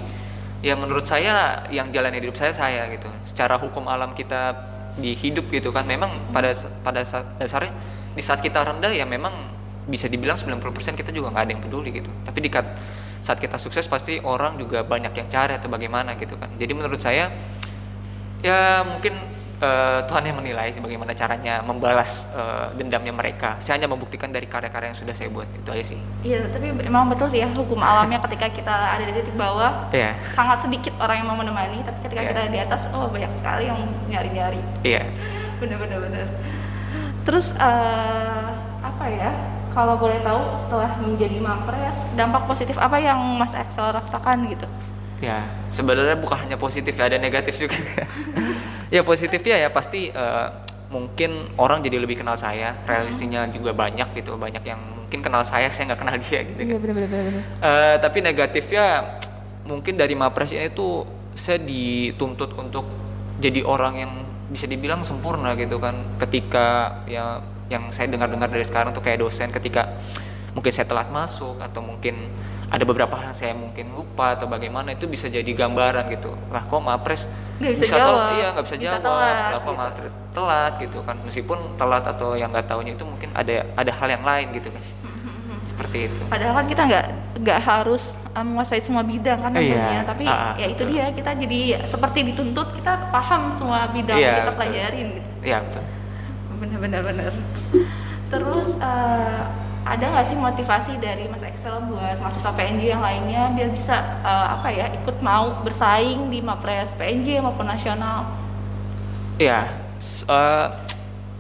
ya 0.66 0.74
menurut 0.74 1.06
saya 1.06 1.70
yang 1.70 1.94
jalan 1.94 2.18
hidup 2.18 2.34
saya 2.34 2.50
saya 2.50 2.90
gitu. 2.90 3.06
Secara 3.30 3.62
hukum 3.62 3.86
alam 3.86 4.18
kita 4.18 4.58
di 4.98 5.14
hidup 5.14 5.54
gitu 5.54 5.70
kan 5.70 5.86
memang 5.86 6.34
pada 6.34 6.50
pada 6.82 7.06
dasarnya 7.38 7.70
di 8.18 8.26
saat 8.26 8.42
kita 8.42 8.66
rendah 8.66 8.90
ya 8.90 9.06
memang 9.06 9.54
bisa 9.86 10.10
dibilang 10.10 10.36
90% 10.36 10.98
kita 10.98 11.14
juga 11.14 11.30
nggak 11.30 11.44
ada 11.46 11.52
yang 11.54 11.62
peduli 11.62 11.94
gitu. 11.94 12.10
Tapi 12.26 12.40
di 12.42 12.50
saat 13.22 13.38
kita 13.38 13.62
sukses 13.62 13.86
pasti 13.86 14.18
orang 14.18 14.58
juga 14.58 14.82
banyak 14.82 15.14
yang 15.14 15.30
cari 15.30 15.62
atau 15.62 15.70
bagaimana 15.70 16.18
gitu 16.18 16.34
kan. 16.42 16.50
Jadi 16.58 16.74
menurut 16.74 16.98
saya 16.98 17.30
ya 18.42 18.82
mungkin 18.82 19.14
uh, 19.62 20.00
Tuhan 20.06 20.24
yang 20.30 20.38
menilai 20.38 20.74
bagaimana 20.78 21.12
caranya 21.18 21.62
membalas 21.66 22.30
uh, 22.34 22.70
dendamnya 22.78 23.14
mereka 23.14 23.58
saya 23.58 23.78
hanya 23.78 23.90
membuktikan 23.90 24.30
dari 24.30 24.46
karya-karya 24.46 24.94
yang 24.94 25.00
sudah 25.00 25.14
saya 25.14 25.30
buat 25.30 25.48
itu 25.54 25.70
aja 25.70 25.86
sih 25.96 26.00
iya 26.26 26.46
tapi 26.50 26.74
memang 26.74 27.10
betul 27.12 27.28
sih 27.30 27.42
ya 27.42 27.50
hukum 27.52 27.80
alamnya 27.82 28.22
ketika 28.30 28.50
kita 28.54 28.76
ada 28.98 29.04
di 29.04 29.14
titik 29.14 29.36
bawah 29.36 29.90
yeah. 29.94 30.18
sangat 30.34 30.66
sedikit 30.66 30.94
orang 31.02 31.24
yang 31.24 31.28
mau 31.30 31.38
menemani 31.38 31.82
tapi 31.86 32.00
ketika 32.06 32.22
yeah. 32.24 32.30
kita 32.34 32.42
di 32.54 32.60
atas 32.62 32.82
oh 32.94 33.10
banyak 33.10 33.32
sekali 33.38 33.70
yang 33.70 33.80
nyari-nyari 34.10 34.62
iya 34.86 35.04
yeah. 35.04 35.06
bener-bener 35.58 35.98
bener 36.02 36.28
terus 37.26 37.52
uh, 37.60 38.50
apa 38.82 39.06
ya 39.12 39.32
kalau 39.78 39.94
boleh 39.94 40.18
tahu 40.26 40.58
setelah 40.58 40.90
menjadi 40.98 41.38
mapres 41.38 42.02
dampak 42.18 42.50
positif 42.50 42.82
apa 42.82 42.98
yang 42.98 43.22
Mas 43.38 43.54
Excel 43.54 43.94
rasakan 43.94 44.50
gitu? 44.50 44.66
Ya 45.22 45.46
sebenarnya 45.70 46.18
bukan 46.18 46.50
hanya 46.50 46.58
positif 46.58 46.98
ya 46.98 47.06
ada 47.06 47.22
negatif 47.22 47.62
juga. 47.62 47.78
ya 48.94 49.02
positifnya 49.04 49.68
ya 49.68 49.70
pasti 49.72 50.12
uh, 50.12 50.50
mungkin 50.88 51.52
orang 51.60 51.84
jadi 51.84 52.00
lebih 52.00 52.24
kenal 52.24 52.40
saya, 52.40 52.72
relasinya 52.88 53.48
juga 53.52 53.76
banyak 53.76 54.16
gitu, 54.16 54.40
banyak 54.40 54.64
yang 54.64 54.80
mungkin 55.04 55.20
kenal 55.20 55.44
saya, 55.44 55.68
saya 55.68 55.92
nggak 55.92 56.00
kenal 56.00 56.16
dia 56.26 56.40
gitu. 56.48 56.62
Iya 56.64 56.78
benar-benar. 56.80 57.24
Uh, 57.60 57.96
tapi 58.00 58.24
negatifnya 58.24 59.20
mungkin 59.68 60.00
dari 60.00 60.16
mapres 60.16 60.56
ini 60.56 60.72
tuh 60.72 61.04
saya 61.36 61.60
dituntut 61.60 62.56
untuk 62.56 62.88
jadi 63.38 63.62
orang 63.68 63.94
yang 64.00 64.14
bisa 64.48 64.64
dibilang 64.64 65.04
sempurna 65.04 65.54
gitu 65.60 65.78
kan, 65.78 66.18
ketika 66.24 67.04
ya 67.04 67.44
yang 67.68 67.92
saya 67.92 68.08
dengar-dengar 68.08 68.48
dari 68.48 68.64
sekarang 68.64 68.96
tuh 68.96 69.04
kayak 69.04 69.20
dosen 69.20 69.52
ketika 69.52 70.00
mungkin 70.58 70.74
saya 70.74 70.90
telat 70.90 71.14
masuk 71.14 71.62
atau 71.62 71.86
mungkin 71.86 72.34
ada 72.74 72.82
beberapa 72.82 73.14
hal 73.14 73.30
yang 73.30 73.38
saya 73.38 73.54
mungkin 73.54 73.94
lupa 73.94 74.34
atau 74.34 74.50
bagaimana 74.50 74.98
itu 74.98 75.06
bisa 75.06 75.30
jadi 75.30 75.46
gambaran 75.46 76.10
gitu. 76.18 76.34
Lah 76.50 76.66
kok 76.66 76.82
mapres 76.82 77.30
nggak 77.62 77.78
bisa, 77.78 77.86
bisa 77.86 77.96
jawab. 78.02 78.34
iya 78.34 78.48
nggak 78.58 78.66
bisa, 78.66 78.76
bisa 78.82 78.86
jawab. 78.90 79.06
telat, 79.06 79.38
lah 79.38 79.60
kok 79.62 79.74
gitu. 79.78 80.10
telat 80.34 80.74
gitu 80.82 81.00
kan. 81.06 81.16
Meskipun 81.22 81.60
telat 81.78 82.04
atau 82.10 82.34
yang 82.34 82.50
nggak 82.50 82.66
tahunya 82.66 82.98
itu 82.98 83.06
mungkin 83.06 83.30
ada 83.38 83.70
ada 83.78 83.92
hal 83.94 84.10
yang 84.10 84.26
lain 84.26 84.48
gitu 84.58 84.74
kan. 84.74 84.84
Seperti 85.70 85.98
itu. 86.10 86.22
Padahal 86.26 86.54
kan 86.58 86.66
kita 86.66 86.84
nggak 86.90 87.06
nggak 87.38 87.60
harus 87.62 88.18
um, 88.34 88.42
menguasai 88.58 88.82
semua 88.82 89.06
bidang 89.06 89.38
kan 89.38 89.54
namanya. 89.54 89.94
Iya. 89.94 90.02
tapi 90.10 90.26
ah, 90.26 90.58
ya 90.58 90.68
itu 90.74 90.84
dia 90.90 91.06
kita 91.14 91.38
jadi 91.38 91.60
seperti 91.86 92.34
dituntut 92.34 92.74
kita 92.74 93.14
paham 93.14 93.54
semua 93.54 93.86
bidang 93.94 94.18
iya, 94.18 94.26
yang 94.26 94.38
kita 94.42 94.54
pelajarin 94.58 95.08
gitu. 95.22 95.30
Iya 95.46 95.58
betul. 95.70 95.84
Benar-benar 96.58 97.02
benar 97.06 97.32
terus 98.28 98.76
uh, 98.84 99.67
ada 99.88 100.12
nggak 100.12 100.26
sih 100.28 100.38
motivasi 100.38 100.94
dari 101.00 101.32
Mas 101.32 101.44
Excel 101.46 101.80
buat 101.88 102.20
mahasiswa 102.20 102.52
PNJ 102.52 102.84
yang 102.92 103.04
lainnya 103.04 103.48
biar 103.56 103.70
bisa 103.72 104.20
uh, 104.20 104.60
apa 104.60 104.68
ya 104.74 104.92
ikut 104.92 105.24
mau 105.24 105.64
bersaing 105.64 106.28
di 106.28 106.44
Mapres 106.44 106.92
PNJ 107.00 107.40
maupun 107.40 107.64
nasional? 107.64 108.28
Ya, 109.40 109.72
uh, 110.28 110.68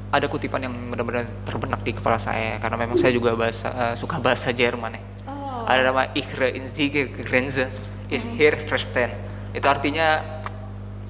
ada 0.08 0.26
kutipan 0.32 0.64
yang 0.64 0.74
benar-benar 0.88 1.28
terbenak 1.44 1.84
di 1.84 1.92
kepala 1.92 2.16
saya 2.16 2.56
karena 2.64 2.78
memang 2.80 2.96
saya 2.96 3.12
juga 3.12 3.36
bahasa 3.36 3.68
uh, 3.74 3.96
suka 4.00 4.22
bahasa 4.24 4.56
Jerman 4.56 4.96
ya. 4.96 5.04
Oh. 5.28 5.68
Ada 5.68 5.82
nama 5.92 6.04
Ihre 6.16 6.56
Inzige 6.56 7.12
Grenze 7.12 7.68
is 8.08 8.24
hmm. 8.24 8.38
here 8.40 8.56
first 8.56 8.96
ten. 8.96 9.12
Itu 9.52 9.68
artinya 9.68 10.40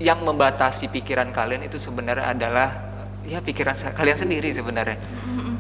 yang 0.01 0.25
membatasi 0.25 0.89
pikiran 0.89 1.29
kalian 1.29 1.65
itu 1.69 1.77
sebenarnya 1.77 2.33
adalah 2.33 2.69
ya 3.27 3.41
pikiran 3.43 3.75
kalian 3.97 4.17
sendiri 4.17 4.49
sebenarnya 4.53 4.97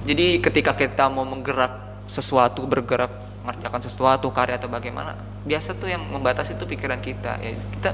jadi 0.07 0.39
ketika 0.39 0.71
kita 0.71 1.11
mau 1.11 1.27
menggerak 1.27 2.07
sesuatu 2.07 2.63
bergerak 2.63 3.11
mengerjakan 3.43 3.83
sesuatu 3.83 4.31
karya 4.31 4.55
atau 4.55 4.71
bagaimana 4.71 5.19
biasa 5.43 5.75
tuh 5.75 5.91
yang 5.91 6.03
membatasi 6.03 6.55
itu 6.55 6.63
pikiran 6.63 6.99
kita. 7.03 7.39
Ya 7.43 7.51
kita 7.55 7.91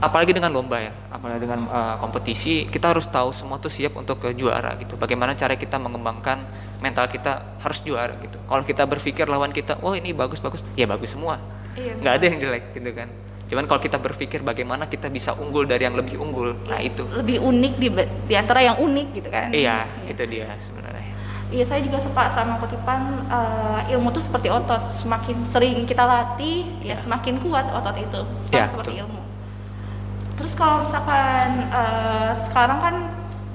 apalagi 0.00 0.32
dengan 0.36 0.52
lomba 0.52 0.80
ya 0.80 0.92
apalagi 1.12 1.44
dengan 1.44 1.68
uh, 1.68 1.96
kompetisi 2.00 2.64
kita 2.68 2.92
harus 2.92 3.04
tahu 3.08 3.36
semua 3.36 3.60
tuh 3.60 3.72
siap 3.72 3.96
untuk 3.96 4.20
ke 4.20 4.36
juara 4.36 4.76
gitu. 4.76 5.00
Bagaimana 5.00 5.32
cara 5.32 5.56
kita 5.56 5.80
mengembangkan 5.80 6.44
mental 6.84 7.08
kita 7.08 7.56
harus 7.64 7.80
juara 7.80 8.16
gitu. 8.20 8.36
Kalau 8.44 8.64
kita 8.64 8.84
berpikir 8.84 9.24
lawan 9.24 9.56
kita 9.56 9.80
oh 9.80 9.96
ini 9.96 10.12
bagus 10.12 10.40
bagus. 10.44 10.60
Ya 10.76 10.84
bagus 10.84 11.16
semua. 11.16 11.40
Iya, 11.80 11.96
nggak 11.96 12.12
ada 12.12 12.24
yang 12.28 12.38
jelek 12.44 12.64
gitu 12.76 12.90
kan 12.92 13.08
Cuman 13.50 13.66
kalau 13.66 13.82
kita 13.82 13.98
berpikir 13.98 14.46
bagaimana 14.46 14.86
kita 14.86 15.10
bisa 15.10 15.34
unggul 15.34 15.66
dari 15.66 15.82
yang 15.82 15.98
lebih 15.98 16.22
unggul, 16.22 16.54
nah 16.70 16.78
itu. 16.78 17.02
Lebih 17.10 17.42
unik 17.42 17.74
di, 17.82 17.88
di 18.30 18.34
antara 18.38 18.62
yang 18.62 18.78
unik 18.78 19.08
gitu 19.10 19.26
kan. 19.26 19.50
Iya, 19.50 19.90
ya. 19.90 20.06
itu 20.06 20.22
dia 20.30 20.54
sebenarnya. 20.62 21.10
Iya, 21.50 21.64
saya 21.66 21.82
juga 21.82 21.98
suka 21.98 22.30
sama 22.30 22.62
kutipan 22.62 23.26
uh, 23.26 23.82
ilmu 23.90 24.14
itu 24.14 24.22
seperti 24.22 24.54
otot. 24.54 24.86
Semakin 24.86 25.50
sering 25.50 25.82
kita 25.82 26.06
latih, 26.06 26.62
ya, 26.78 26.94
ya 26.94 27.02
semakin 27.02 27.42
kuat 27.42 27.66
otot 27.74 27.98
itu. 27.98 28.22
Sama 28.46 28.54
ya, 28.54 28.64
seperti 28.70 28.94
betul. 28.94 29.02
ilmu. 29.02 29.22
Terus 30.38 30.52
kalau 30.54 30.86
misalkan 30.86 31.66
uh, 31.74 32.30
sekarang 32.38 32.78
kan 32.78 32.94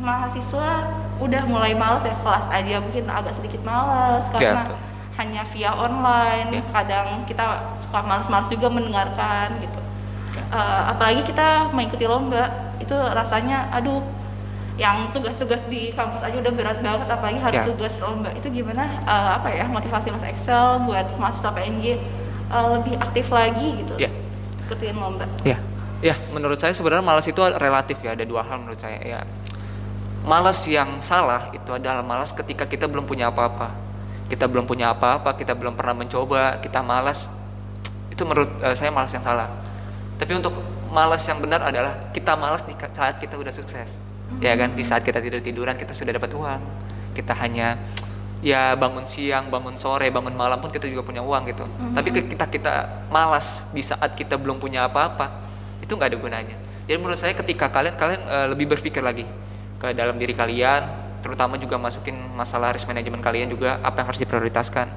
mahasiswa 0.03 0.91
udah 1.23 1.47
mulai 1.47 1.71
males 1.71 2.03
ya 2.03 2.11
kelas 2.19 2.51
aja 2.51 2.83
mungkin 2.83 3.07
agak 3.07 3.31
sedikit 3.31 3.63
males 3.63 4.27
ya, 4.27 4.31
karena 4.35 4.61
ya, 4.67 4.75
hanya 5.23 5.41
via 5.47 5.71
online. 5.71 6.51
Ya. 6.51 6.63
Kadang 6.75 7.23
kita 7.23 7.71
suka 7.79 8.03
males-males 8.03 8.51
juga 8.51 8.67
mendengarkan 8.67 9.55
gitu 9.63 9.84
uh, 10.37 10.91
apalagi 10.91 11.23
kita 11.23 11.71
mengikuti 11.71 12.05
lomba 12.05 12.75
itu 12.79 12.93
rasanya 12.93 13.71
aduh 13.71 14.03
yang 14.75 15.07
tugas-tugas 15.15 15.63
di 15.71 15.95
kampus 15.95 16.19
aja 16.19 16.35
udah 16.35 16.51
berat 16.51 16.83
banget 16.83 17.07
apalagi 17.07 17.39
harus 17.39 17.63
yeah. 17.63 17.67
tugas 17.71 17.95
lomba 18.03 18.29
itu 18.35 18.47
gimana 18.51 18.83
uh, 19.07 19.39
apa 19.39 19.47
ya 19.55 19.65
motivasi 19.71 20.11
Mas 20.11 20.27
Excel 20.27 20.83
buat 20.83 21.15
mahasiswa 21.15 21.51
PNG 21.55 21.85
uh, 21.87 21.95
eh, 22.51 22.67
lebih 22.75 22.93
aktif 22.99 23.31
lagi 23.31 23.67
gitu 23.79 23.95
yeah. 23.95 24.11
ikutin 24.67 24.99
lomba 24.99 25.23
ya 25.47 25.55
yeah. 25.55 25.59
ya 26.03 26.07
yeah, 26.11 26.17
menurut 26.35 26.59
saya 26.59 26.75
sebenarnya 26.75 27.07
malas 27.07 27.23
itu 27.23 27.39
relatif 27.39 28.03
ya 28.03 28.19
ada 28.19 28.27
dua 28.27 28.43
hal 28.43 28.67
menurut 28.67 28.79
saya 28.79 28.99
ya 28.99 29.23
malas 30.27 30.59
yang 30.67 30.99
salah 30.99 31.55
itu 31.55 31.71
adalah 31.71 32.03
malas 32.03 32.35
ketika 32.35 32.67
kita 32.67 32.91
belum 32.91 33.07
punya 33.07 33.31
apa-apa 33.31 33.71
kita 34.27 34.49
belum 34.49 34.67
punya 34.67 34.91
apa-apa 34.91 35.39
kita 35.39 35.55
belum 35.55 35.79
pernah 35.79 36.03
mencoba 36.03 36.59
kita 36.59 36.83
malas 36.83 37.31
itu 38.11 38.27
menurut 38.27 38.51
uh, 38.59 38.75
saya 38.75 38.91
malas 38.91 39.15
yang 39.15 39.23
salah 39.23 39.47
tapi 40.15 40.31
untuk 40.31 40.55
malas 40.95 41.27
yang 41.27 41.43
benar 41.43 41.59
adalah 41.59 42.11
kita 42.15 42.39
malas 42.39 42.63
di 42.63 42.71
saat 42.75 43.19
kita 43.19 43.35
udah 43.35 43.51
sukses. 43.51 43.99
Ya 44.39 44.55
kan? 44.55 44.73
Di 44.73 44.83
saat 44.83 45.03
kita 45.03 45.19
tidur 45.19 45.43
tiduran 45.43 45.75
kita 45.75 45.91
sudah 45.91 46.15
dapat 46.15 46.31
uang. 46.31 46.61
Kita 47.11 47.35
hanya 47.35 47.75
ya 48.43 48.75
bangun 48.75 49.03
siang 49.07 49.47
bangun 49.49 49.73
sore 49.79 50.11
bangun 50.11 50.35
malam 50.35 50.59
pun 50.59 50.69
kita 50.71 50.87
juga 50.87 51.03
punya 51.03 51.23
uang 51.23 51.49
gitu. 51.49 51.65
Mm-hmm. 51.65 51.93
tapi 51.97 52.07
kita 52.13 52.45
kita 52.45 52.73
malas 53.09 53.65
di 53.73 53.81
saat 53.81 54.13
kita 54.13 54.37
belum 54.37 54.59
punya 54.61 54.85
apa-apa 54.85 55.33
itu 55.81 55.91
nggak 55.91 56.13
ada 56.13 56.19
gunanya. 56.19 56.55
Jadi 56.85 56.97
menurut 56.99 57.17
saya 57.17 57.33
ketika 57.33 57.71
kalian 57.73 57.95
kalian 57.97 58.21
uh, 58.27 58.47
lebih 58.53 58.69
berpikir 58.69 59.01
lagi 59.01 59.25
ke 59.81 59.87
dalam 59.97 60.15
diri 60.21 60.37
kalian 60.37 60.85
terutama 61.25 61.57
juga 61.57 61.81
masukin 61.81 62.13
masalah 62.37 62.69
risk 62.69 62.85
management 62.85 63.23
kalian 63.25 63.49
juga 63.49 63.81
apa 63.81 64.03
yang 64.03 64.07
harus 64.13 64.21
diprioritaskan. 64.21 64.87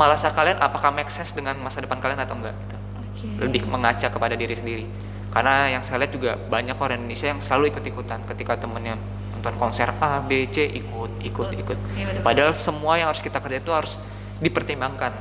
Malasah 0.00 0.32
kalian 0.32 0.56
apakah 0.64 0.88
make 0.96 1.12
sense 1.12 1.36
dengan 1.36 1.60
masa 1.60 1.84
depan 1.84 2.00
kalian 2.00 2.24
atau 2.24 2.40
enggak 2.40 2.56
gitu 2.56 2.79
okay. 3.12 3.30
lebih 3.40 3.66
mengaca 3.66 4.06
kepada 4.10 4.34
diri 4.34 4.54
sendiri 4.54 4.84
karena 5.30 5.78
yang 5.78 5.82
saya 5.86 6.02
lihat 6.02 6.12
juga 6.12 6.34
banyak 6.34 6.74
orang 6.74 7.06
Indonesia 7.06 7.30
yang 7.30 7.38
selalu 7.38 7.70
ikut-ikutan 7.70 8.26
ketika 8.26 8.58
temennya 8.58 8.98
nonton 9.38 9.54
konser 9.56 9.94
A, 10.02 10.18
B, 10.18 10.50
C 10.50 10.66
ikut, 10.66 11.22
ikut, 11.22 11.48
ikut. 11.54 11.78
Ya, 11.94 12.20
Padahal 12.20 12.50
semua 12.50 12.98
yang 12.98 13.08
harus 13.14 13.22
kita 13.22 13.38
kerja 13.38 13.62
itu 13.62 13.70
harus 13.70 14.02
dipertimbangkan 14.42 15.14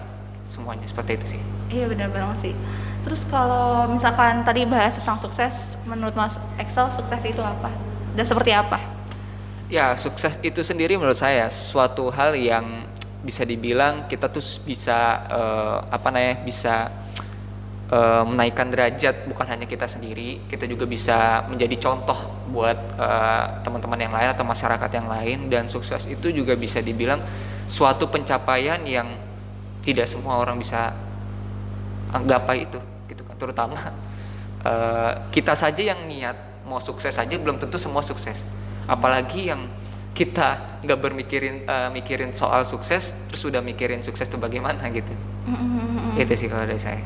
semuanya 0.49 0.89
seperti 0.89 1.11
itu 1.13 1.25
sih. 1.37 1.41
Iya 1.69 1.85
benar 1.93 2.09
banget 2.09 2.49
sih. 2.49 2.53
Terus 3.05 3.21
kalau 3.29 3.85
misalkan 3.85 4.41
tadi 4.41 4.65
bahas 4.65 4.97
tentang 4.97 5.21
sukses, 5.21 5.77
menurut 5.85 6.17
Mas 6.17 6.41
Excel 6.57 6.89
sukses 6.89 7.21
itu 7.21 7.39
apa? 7.39 7.69
Dan 8.17 8.25
seperti 8.25 8.49
apa? 8.49 8.81
Ya 9.69 9.93
sukses 9.93 10.41
itu 10.41 10.65
sendiri 10.65 10.97
menurut 10.97 11.21
saya 11.21 11.45
suatu 11.53 12.09
hal 12.09 12.33
yang 12.33 12.89
bisa 13.21 13.45
dibilang 13.45 14.09
kita 14.09 14.25
tuh 14.25 14.41
bisa 14.65 15.21
uh, 15.29 15.77
apa 15.93 16.07
namanya 16.09 16.41
bisa 16.41 16.89
uh, 17.89 18.23
menaikkan 18.25 18.69
derajat 18.69 19.25
bukan 19.25 19.45
hanya 19.49 19.65
kita 19.65 19.89
sendiri, 19.89 20.45
kita 20.47 20.69
juga 20.69 20.85
bisa 20.85 21.45
menjadi 21.49 21.75
contoh 21.81 22.17
buat 22.53 22.77
uh, 22.97 23.61
teman-teman 23.65 23.99
yang 23.99 24.13
lain 24.13 24.29
atau 24.33 24.45
masyarakat 24.45 24.89
yang 24.93 25.07
lain. 25.09 25.37
Dan 25.49 25.67
sukses 25.67 26.05
itu 26.05 26.29
juga 26.29 26.53
bisa 26.53 26.79
dibilang 26.79 27.21
suatu 27.65 28.07
pencapaian 28.09 28.79
yang 28.85 29.09
tidak 29.81 30.05
semua 30.05 30.37
orang 30.41 30.57
bisa 30.57 30.93
gapai 32.25 32.65
itu 32.65 32.79
gitu 33.09 33.21
kan. 33.25 33.35
Terutama 33.37 33.77
uh, 34.65 35.11
kita 35.33 35.53
saja 35.57 35.81
yang 35.93 36.05
niat 36.05 36.65
mau 36.65 36.77
sukses 36.77 37.13
saja 37.13 37.35
belum 37.37 37.57
tentu 37.57 37.77
semua 37.81 38.05
sukses. 38.05 38.45
Apalagi 38.89 39.49
yang 39.49 39.69
kita 40.13 40.81
nggak 40.83 40.99
bermikirin 40.99 41.63
uh, 41.63 41.87
mikirin 41.93 42.35
soal 42.35 42.67
sukses 42.67 43.15
terus 43.29 43.39
sudah 43.39 43.63
mikirin 43.63 44.03
sukses 44.03 44.27
itu 44.27 44.35
bagaimana 44.35 44.89
gitu. 44.91 45.13
Mm-hmm. 45.47 46.19
itu 46.19 46.33
sih 46.35 46.47
kalau 46.51 46.67
dari 46.67 46.81
saya 46.81 46.99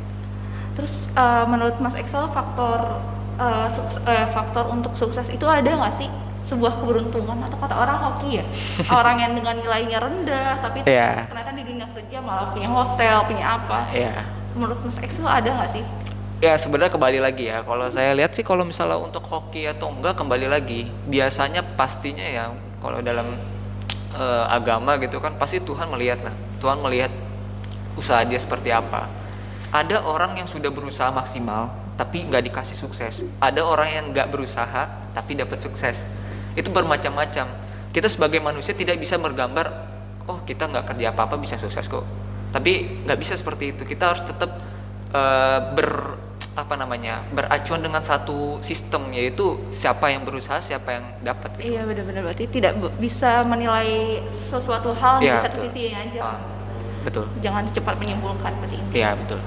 Terus 0.73 1.09
uh, 1.13 1.45
menurut 1.45 1.77
Mas 1.77 1.93
Excel 1.93 2.25
faktor 2.29 3.01
uh, 3.37 3.67
sukses, 3.69 4.01
uh, 4.03 4.27
faktor 4.29 4.69
untuk 4.73 4.93
sukses 4.97 5.29
itu 5.29 5.45
ada 5.45 5.69
nggak 5.69 5.93
sih? 5.93 6.09
Sebuah 6.43 6.75
keberuntungan 6.75 7.39
atau 7.47 7.57
kata 7.57 7.75
orang 7.77 7.97
hoki 8.03 8.43
ya? 8.43 8.45
Orang 8.99 9.15
yang 9.15 9.31
dengan 9.31 9.55
nilainya 9.63 9.97
rendah 10.03 10.59
tapi 10.59 10.83
yeah. 10.83 11.23
ternyata 11.31 11.55
di 11.55 11.63
dunia 11.63 11.87
kerja 11.87 12.17
malah 12.19 12.51
punya 12.51 12.67
hotel 12.67 13.23
punya 13.25 13.45
apa. 13.57 13.79
Yeah. 13.95 14.27
menurut 14.53 14.77
Mas 14.85 14.99
Excel 15.01 15.25
ada 15.25 15.49
nggak 15.49 15.71
sih? 15.71 15.83
Ya 16.43 16.53
sebenarnya 16.59 16.93
kembali 16.93 17.23
lagi 17.23 17.47
ya. 17.47 17.63
Kalau 17.63 17.87
saya 17.87 18.11
lihat 18.11 18.35
sih 18.35 18.43
kalau 18.43 18.67
misalnya 18.67 18.99
untuk 18.99 19.23
hoki 19.23 19.65
atau 19.65 19.89
enggak 19.89 20.19
kembali 20.19 20.51
lagi. 20.51 20.91
Biasanya 21.07 21.63
pastinya 21.79 22.27
ya 22.27 22.51
kalau 22.83 22.99
dalam 22.99 23.39
uh, 24.17 24.45
agama 24.49 24.97
gitu 25.01 25.17
kan 25.17 25.33
pasti 25.37 25.59
Tuhan 25.63 25.89
melihat 25.89 26.21
lah 26.21 26.35
Tuhan 26.61 26.79
melihat 26.81 27.11
usaha 27.97 28.21
dia 28.25 28.37
seperti 28.37 28.69
apa 28.73 29.09
ada 29.73 30.05
orang 30.05 30.37
yang 30.37 30.45
sudah 30.45 30.69
berusaha 30.69 31.09
maksimal 31.09 31.73
tapi 31.97 32.29
nggak 32.29 32.45
dikasih 32.53 32.77
sukses. 32.77 33.25
Ada 33.41 33.65
orang 33.65 33.89
yang 33.89 34.05
nggak 34.13 34.29
berusaha 34.29 35.09
tapi 35.17 35.33
dapat 35.33 35.65
sukses. 35.65 36.05
Itu 36.53 36.69
bermacam-macam. 36.69 37.49
Kita 37.89 38.05
sebagai 38.05 38.37
manusia 38.37 38.77
tidak 38.77 39.01
bisa 39.01 39.17
bergambar 39.17 39.89
oh 40.29 40.45
kita 40.45 40.69
nggak 40.69 40.93
kerja 40.93 41.09
apa-apa 41.09 41.41
bisa 41.41 41.57
sukses 41.57 41.89
kok. 41.89 42.05
Tapi 42.53 43.01
nggak 43.05 43.17
bisa 43.17 43.33
seperti 43.33 43.73
itu. 43.73 43.81
Kita 43.81 44.13
harus 44.13 44.21
tetap 44.21 44.61
uh, 45.09 45.59
ber 45.73 46.21
apa 46.53 46.77
namanya 46.77 47.25
beracuan 47.33 47.81
dengan 47.81 48.05
satu 48.05 48.61
sistem 48.61 49.09
yaitu 49.09 49.57
siapa 49.73 50.13
yang 50.13 50.21
berusaha 50.21 50.61
siapa 50.61 51.01
yang 51.01 51.05
dapat 51.25 51.49
gitu. 51.57 51.73
iya 51.73 51.81
benar-benar. 51.81 52.29
Berarti 52.29 52.45
tidak 52.45 52.77
bisa 53.01 53.41
menilai 53.41 54.21
sesuatu 54.29 54.93
hal 54.93 55.17
ya, 55.17 55.41
di 55.41 55.49
satu 55.49 55.57
betul. 55.57 55.65
sisi 55.73 55.97
aja. 55.97 56.21
Ah, 56.21 56.37
betul. 57.01 57.25
Jangan 57.41 57.73
cepat 57.73 57.97
menyimpulkan 57.97 58.53
berarti. 58.61 58.77
Iya 58.93 59.17
betul 59.17 59.41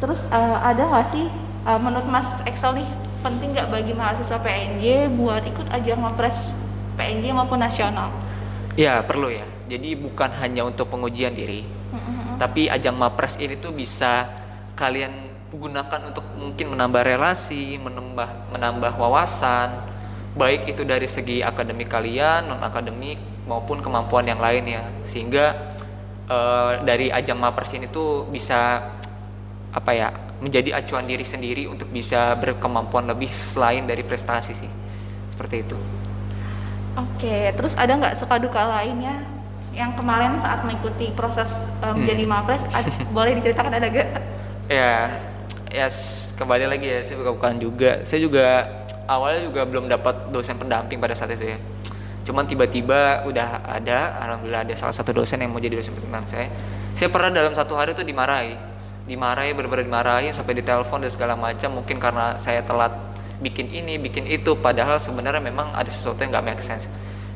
Terus 0.00 0.24
uh, 0.32 0.58
ada 0.64 0.88
nggak 0.88 1.06
sih 1.12 1.28
uh, 1.68 1.76
menurut 1.76 2.08
Mas 2.08 2.28
Excel 2.48 2.80
nih 2.80 2.88
penting 3.20 3.52
nggak 3.52 3.68
bagi 3.68 3.92
mahasiswa 3.92 4.40
PNJ 4.40 5.12
buat 5.12 5.44
ikut 5.44 5.68
ajang 5.68 6.00
Mapres 6.00 6.56
PNJ 6.96 7.36
maupun 7.36 7.60
nasional? 7.60 8.08
Ya 8.80 9.04
perlu 9.04 9.28
ya. 9.28 9.44
Jadi 9.68 9.94
bukan 9.94 10.32
hanya 10.40 10.66
untuk 10.66 10.90
pengujian 10.90 11.30
diri, 11.30 11.62
mm-hmm. 11.62 12.42
tapi 12.42 12.66
ajang 12.66 12.96
Mapres 12.96 13.38
ini 13.38 13.54
tuh 13.54 13.70
bisa 13.70 14.26
kalian 14.74 15.30
gunakan 15.52 16.10
untuk 16.10 16.26
mungkin 16.34 16.74
menambah 16.74 17.02
relasi, 17.06 17.78
menambah 17.78 18.50
menambah 18.50 18.98
wawasan, 18.98 19.70
baik 20.34 20.66
itu 20.66 20.82
dari 20.82 21.06
segi 21.06 21.38
akademik 21.38 21.86
kalian, 21.86 22.50
non 22.50 22.62
akademik 22.66 23.18
maupun 23.46 23.78
kemampuan 23.78 24.26
yang 24.26 24.42
lainnya, 24.42 24.86
sehingga 25.06 25.74
uh, 26.26 26.82
dari 26.82 27.14
ajang 27.14 27.38
Mapres 27.38 27.70
ini 27.74 27.86
tuh 27.86 28.26
bisa 28.26 28.90
apa 29.70 29.90
ya 29.94 30.08
menjadi 30.42 30.74
acuan 30.82 31.06
diri 31.06 31.22
sendiri 31.22 31.70
untuk 31.70 31.86
bisa 31.92 32.34
berkemampuan 32.34 33.06
lebih 33.06 33.30
selain 33.30 33.86
dari 33.86 34.02
prestasi 34.02 34.52
sih 34.56 34.70
seperti 35.30 35.62
itu. 35.62 35.78
Oke, 36.98 37.54
terus 37.54 37.78
ada 37.78 37.94
nggak 37.94 38.18
suka 38.18 38.42
duka 38.42 38.66
lainnya 38.66 39.22
yang 39.70 39.94
kemarin 39.94 40.34
saat 40.42 40.66
mengikuti 40.66 41.14
proses 41.14 41.70
um, 41.86 42.02
menjadi 42.02 42.26
hmm. 42.26 42.32
mapres 42.34 42.62
boleh 43.16 43.38
diceritakan 43.38 43.72
ada 43.78 43.86
gak? 43.86 44.08
Ya, 44.66 44.94
ya 45.70 45.86
kembali 46.34 46.66
lagi 46.66 46.86
ya 46.90 47.00
saya 47.06 47.22
bukan 47.22 47.62
juga. 47.62 48.02
Saya 48.02 48.26
juga 48.26 48.66
awalnya 49.06 49.46
juga 49.46 49.62
belum 49.62 49.86
dapat 49.86 50.34
dosen 50.34 50.58
pendamping 50.58 50.98
pada 50.98 51.14
saat 51.14 51.30
itu 51.38 51.54
ya. 51.54 51.58
Cuman 52.26 52.44
tiba-tiba 52.46 53.22
udah 53.26 53.64
ada, 53.64 54.18
alhamdulillah 54.18 54.66
ada 54.66 54.74
salah 54.74 54.94
satu 54.94 55.14
dosen 55.14 55.40
yang 55.40 55.54
mau 55.54 55.62
jadi 55.62 55.78
dosen 55.78 55.94
pendamping 55.94 56.26
saya. 56.26 56.46
Saya 56.98 57.08
pernah 57.08 57.30
dalam 57.30 57.54
satu 57.54 57.78
hari 57.78 57.94
itu 57.94 58.02
dimarahi 58.02 58.69
dimarahi 59.08 59.56
benar-benar 59.56 59.84
dimarahi 59.86 60.28
sampai 60.34 60.60
ditelepon 60.60 61.04
dan 61.04 61.10
segala 61.12 61.34
macam. 61.38 61.80
Mungkin 61.80 61.96
karena 61.96 62.36
saya 62.36 62.60
telat 62.60 62.92
bikin 63.40 63.72
ini 63.72 63.96
bikin 63.96 64.28
itu. 64.28 64.56
Padahal 64.60 65.00
sebenarnya 65.00 65.40
memang 65.40 65.72
ada 65.72 65.88
sesuatu 65.88 66.20
yang 66.20 66.34
nggak 66.34 66.46
make 66.46 66.62
sense. 66.62 66.90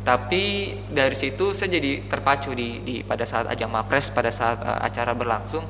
Tapi 0.05 0.77
dari 0.93 1.17
situ 1.17 1.57
saya 1.57 1.81
jadi 1.81 2.05
terpacu 2.05 2.53
di, 2.53 2.85
di 2.85 2.95
pada 3.01 3.25
saat 3.25 3.49
ajang 3.49 3.73
mapres 3.73 4.13
pada 4.13 4.29
saat 4.29 4.61
uh, 4.61 4.85
acara 4.85 5.17
berlangsung. 5.17 5.65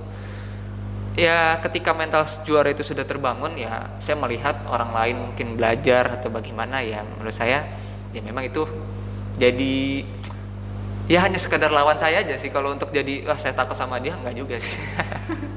Ya 1.14 1.62
ketika 1.62 1.94
mental 1.94 2.26
juara 2.42 2.74
itu 2.74 2.82
sudah 2.82 3.06
terbangun 3.06 3.54
ya 3.54 3.94
saya 4.02 4.18
melihat 4.18 4.58
orang 4.66 4.90
lain 4.90 5.16
mungkin 5.30 5.54
belajar 5.54 6.18
atau 6.18 6.26
bagaimana 6.26 6.82
ya 6.82 7.06
menurut 7.06 7.30
saya 7.30 7.70
ya 8.10 8.18
memang 8.18 8.50
itu 8.50 8.66
jadi 9.38 10.02
ya 11.06 11.22
hanya 11.22 11.38
sekedar 11.38 11.70
lawan 11.70 11.94
saya 11.94 12.26
aja 12.26 12.34
sih. 12.34 12.50
Kalau 12.50 12.74
untuk 12.74 12.90
jadi 12.90 13.22
wah 13.30 13.38
saya 13.38 13.54
takut 13.54 13.78
sama 13.78 14.02
dia 14.02 14.18
nggak 14.18 14.34
juga 14.34 14.58
sih 14.58 14.74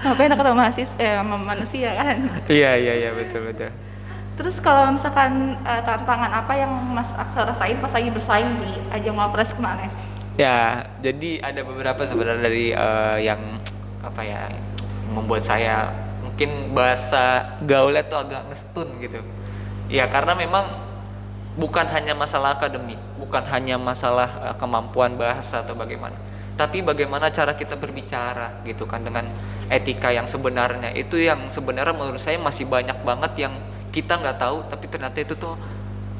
apa 0.00 0.20
enak 0.26 0.36
ketemu 0.36 0.56
mahasiswa 0.56 0.96
eh, 0.98 1.14
sama 1.18 1.36
manusia 1.38 1.90
kan? 1.94 2.16
Iya 2.50 2.72
iya 2.76 2.94
iya 3.06 3.10
betul 3.14 3.46
betul. 3.46 3.70
Terus 4.40 4.56
kalau 4.58 4.88
misalkan 4.88 5.60
uh, 5.68 5.82
tantangan 5.84 6.32
apa 6.32 6.52
yang 6.56 6.72
Mas 6.96 7.12
Aksel 7.12 7.44
rasain 7.44 7.76
pas 7.76 7.92
lagi 7.92 8.08
bersaing 8.08 8.56
di 8.56 8.72
ajang 8.88 9.12
Wapres 9.20 9.52
kemarin? 9.52 9.92
Ya 10.40 10.88
jadi 11.04 11.44
ada 11.44 11.60
beberapa 11.60 12.00
sebenarnya 12.08 12.42
dari 12.48 12.72
uh, 12.72 13.20
yang 13.20 13.60
apa 14.00 14.24
ya 14.24 14.48
membuat 15.12 15.44
saya 15.44 15.92
mungkin 16.24 16.72
bahasa 16.72 17.56
gaulnya 17.68 18.00
tuh 18.08 18.24
agak 18.24 18.48
ngestun 18.48 18.88
gitu. 19.04 19.20
Ya 19.92 20.08
karena 20.08 20.32
memang 20.32 20.88
bukan 21.60 21.84
hanya 21.92 22.16
masalah 22.16 22.56
akademik, 22.56 22.96
bukan 23.20 23.44
hanya 23.52 23.76
masalah 23.76 24.30
uh, 24.40 24.56
kemampuan 24.56 25.20
bahasa 25.20 25.60
atau 25.60 25.76
bagaimana, 25.76 26.16
tapi 26.60 26.84
bagaimana 26.84 27.32
cara 27.32 27.56
kita 27.56 27.80
berbicara 27.80 28.60
gitu 28.68 28.84
kan 28.84 29.00
dengan 29.00 29.24
etika 29.72 30.12
yang 30.12 30.28
sebenarnya. 30.28 30.92
Itu 30.92 31.16
yang 31.16 31.48
sebenarnya 31.48 31.96
menurut 31.96 32.20
saya 32.20 32.36
masih 32.36 32.68
banyak 32.68 33.00
banget 33.00 33.48
yang 33.48 33.56
kita 33.88 34.20
nggak 34.20 34.36
tahu 34.36 34.68
tapi 34.68 34.84
ternyata 34.92 35.24
itu 35.24 35.32
tuh 35.40 35.56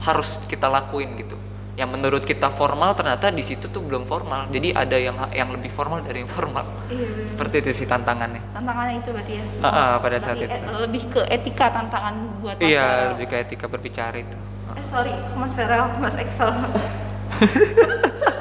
harus 0.00 0.40
kita 0.48 0.72
lakuin 0.72 1.12
gitu. 1.20 1.36
Yang 1.76 1.90
menurut 1.92 2.22
kita 2.24 2.48
formal 2.48 2.96
ternyata 2.96 3.28
di 3.28 3.44
situ 3.44 3.68
tuh 3.68 3.84
belum 3.84 4.08
formal. 4.08 4.48
Jadi 4.48 4.72
ada 4.72 4.96
yang 4.96 5.20
yang 5.36 5.52
lebih 5.52 5.68
formal 5.68 6.00
dari 6.00 6.24
yang 6.24 6.32
formal. 6.32 6.64
Iya, 6.88 7.28
seperti 7.28 7.60
itu 7.60 7.84
sih 7.84 7.86
tantangannya. 7.86 8.40
Tantangannya 8.56 9.04
itu 9.04 9.12
berarti 9.12 9.32
ya? 9.36 9.44
Uh, 9.44 9.68
uh, 9.68 9.92
pada 10.00 10.16
saat 10.16 10.40
itu. 10.40 10.48
lebih 10.80 11.02
ke 11.12 11.20
etika 11.28 11.68
tantangan 11.68 12.16
buat 12.40 12.56
iya 12.64 13.12
lebih 13.12 13.28
ke 13.28 13.36
etika 13.44 13.68
berbicara 13.68 14.16
itu. 14.16 14.40
Eh 14.72 14.84
sorry 14.88 15.12
Mas 15.36 15.52
Ferel 15.52 15.84
Mas 16.00 16.16
Excel 16.16 16.48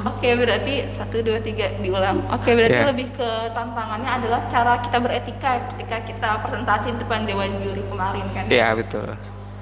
Oke, 0.00 0.32
berarti 0.32 0.88
satu 0.96 1.20
dua 1.20 1.36
tiga 1.38 1.68
diulang. 1.76 2.24
Oke, 2.32 2.56
berarti 2.56 2.72
Yeah. 2.72 2.88
lebih 2.88 3.12
ke 3.12 3.30
tantangannya 3.52 4.08
adalah 4.08 4.40
cara 4.48 4.80
kita 4.80 4.96
beretika 4.96 5.50
ketika 5.76 5.96
kita 6.02 6.28
presentasi 6.40 6.96
di 6.96 6.98
depan 7.04 7.28
dewan 7.28 7.52
juri 7.60 7.84
kemarin 7.84 8.24
kan. 8.32 8.48
Iya 8.48 8.72
betul. 8.72 9.12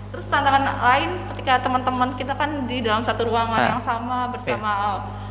Terus 0.09 0.25
tantangan 0.31 0.63
lain 0.79 1.11
ketika 1.35 1.59
teman-teman 1.59 2.15
kita 2.15 2.39
kan 2.39 2.71
di 2.71 2.79
dalam 2.81 3.03
satu 3.03 3.27
ruangan 3.27 3.59
Ah. 3.59 3.69
yang 3.75 3.83
sama 3.83 4.31
bersama 4.31 4.73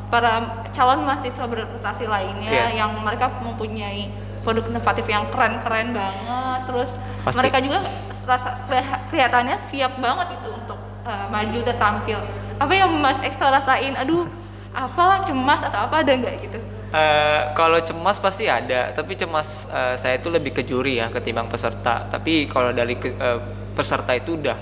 para 0.08 0.34
calon 0.71 1.08
mahasiswa 1.08 1.45
berprestasi 1.45 2.03
lainnya 2.03 2.51
Iya. 2.51 2.67
yang 2.75 2.91
mereka 2.99 3.32
mempunyai 3.39 4.12
produk 4.43 4.67
inovatif 4.67 5.08
yang 5.08 5.23
keren-keren 5.32 5.95
banget. 5.95 6.60
Terus 6.67 6.99
Pasti. 7.23 7.36
mereka 7.39 7.58
juga 7.60 7.80
rasa 8.27 8.60
kelihatannya 9.08 9.56
siap 9.71 10.03
banget 10.03 10.36
itu 10.36 10.49
untuk 10.51 10.75
uh, 11.03 11.32
maju 11.32 11.60
dan 11.63 11.77
tampil. 11.80 12.19
Apa 12.57 12.73
yang 12.73 12.89
Mas 12.97 13.21
Excel 13.21 13.49
rasain? 13.53 13.93
Aduh, 14.01 14.25
apalah 14.73 15.21
cemas 15.21 15.61
atau 15.61 15.79
apa 15.85 16.01
ada 16.01 16.11
nggak 16.13 16.35
gitu? 16.41 16.59
Eh, 16.87 17.41
kalau 17.53 17.77
cemas 17.83 18.17
pasti 18.17 18.49
ada, 18.49 18.89
tapi 18.95 19.13
cemas 19.13 19.69
eh, 19.69 19.95
saya 19.99 20.17
itu 20.17 20.31
lebih 20.31 20.55
ke 20.57 20.63
juri 20.65 20.97
ya 20.97 21.13
ketimbang 21.13 21.51
peserta. 21.51 22.09
Tapi 22.09 22.49
kalau 22.49 22.73
dari 22.73 22.97
ke- 22.97 23.13
eh, 23.13 23.39
peserta 23.77 24.15
itu 24.17 24.39
udah 24.41 24.57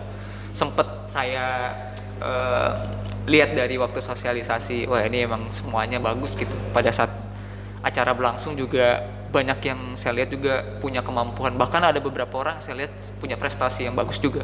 sempet 0.52 1.08
saya 1.08 1.72
eh, 2.20 2.72
lihat 3.32 3.56
dari 3.56 3.80
waktu 3.80 4.04
sosialisasi, 4.04 4.92
wah 4.92 5.02
ini 5.06 5.24
emang 5.24 5.48
semuanya 5.54 6.02
bagus 6.04 6.36
gitu. 6.36 6.54
Pada 6.76 6.92
saat 6.92 7.12
acara 7.80 8.12
berlangsung 8.12 8.58
juga 8.58 9.06
banyak 9.32 9.60
yang 9.62 9.80
saya 9.96 10.20
lihat 10.20 10.30
juga 10.34 10.64
punya 10.84 11.00
kemampuan. 11.00 11.56
Bahkan 11.56 11.82
ada 11.96 12.00
beberapa 12.04 12.42
orang 12.42 12.60
saya 12.60 12.84
lihat 12.86 12.92
punya 13.22 13.40
prestasi 13.40 13.88
yang 13.88 13.96
bagus 13.96 14.20
juga. 14.20 14.44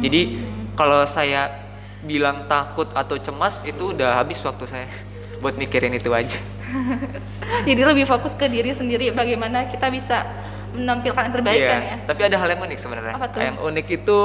Jadi 0.00 0.40
kalau 0.78 1.04
saya 1.04 1.69
bilang 2.04 2.48
takut 2.48 2.88
atau 2.96 3.16
cemas 3.20 3.60
itu 3.68 3.92
udah 3.92 4.20
habis 4.20 4.40
waktu 4.40 4.64
saya 4.64 4.86
buat 5.42 5.56
mikirin 5.56 5.92
itu 5.96 6.12
aja. 6.12 6.40
Jadi 7.68 7.82
lebih 7.82 8.06
fokus 8.06 8.32
ke 8.36 8.46
diri 8.46 8.72
sendiri 8.72 9.10
bagaimana 9.10 9.66
kita 9.68 9.90
bisa 9.90 10.22
menampilkan 10.70 11.22
yang 11.26 11.34
terbaik 11.34 11.60
Iya, 11.60 11.70
kan 11.70 11.82
ya. 11.82 11.96
Tapi 12.06 12.20
ada 12.30 12.36
hal 12.38 12.48
yang 12.54 12.60
unik 12.62 12.78
sebenarnya. 12.78 13.14
Yang 13.34 13.58
unik 13.58 13.86
itu 13.90 14.18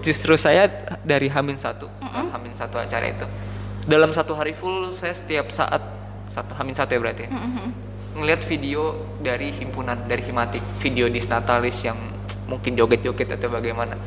justru 0.00 0.38
saya 0.38 0.70
dari 1.02 1.26
Hamin 1.26 1.58
satu, 1.58 1.90
Hamin 2.30 2.54
satu 2.54 2.78
acara 2.78 3.10
itu. 3.10 3.26
Dalam 3.90 4.14
satu 4.14 4.38
hari 4.38 4.54
full 4.54 4.94
saya 4.94 5.10
setiap 5.16 5.50
saat 5.50 5.82
satu 6.30 6.54
Hamin 6.54 6.78
satu 6.78 6.94
ya 6.94 7.00
berarti. 7.02 7.26
ya, 7.26 7.30
Ngelihat 8.14 8.42
video 8.46 9.06
dari 9.18 9.50
himpunan 9.50 10.06
dari 10.06 10.22
Himatik, 10.22 10.62
video 10.78 11.10
Disnatalis 11.10 11.82
yang 11.82 11.98
mungkin 12.46 12.78
joget-joget 12.78 13.34
atau 13.34 13.50
bagaimana. 13.50 13.98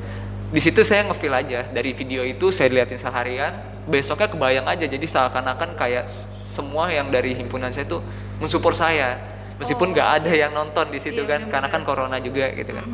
Di 0.54 0.62
situ 0.62 0.86
saya 0.86 1.02
ngefeel 1.10 1.34
aja 1.34 1.66
dari 1.66 1.98
video 1.98 2.22
itu 2.22 2.54
saya 2.54 2.70
liatin 2.70 3.02
seharian, 3.02 3.58
besoknya 3.90 4.30
kebayang 4.30 4.70
aja 4.70 4.86
jadi 4.86 5.02
seakan-akan 5.02 5.74
kayak 5.74 6.06
semua 6.46 6.94
yang 6.94 7.10
dari 7.10 7.34
himpunan 7.34 7.74
saya 7.74 7.90
tuh 7.90 8.06
mensupport 8.38 8.78
saya. 8.78 9.18
Meskipun 9.58 9.98
nggak 9.98 10.10
ada 10.22 10.30
yang 10.30 10.54
nonton 10.54 10.94
di 10.94 11.02
situ 11.02 11.26
Iya, 11.26 11.30
kan, 11.30 11.42
karena 11.50 11.68
kan 11.74 11.82
corona 11.82 12.22
juga 12.22 12.54
gitu 12.54 12.70
kan. 12.70 12.86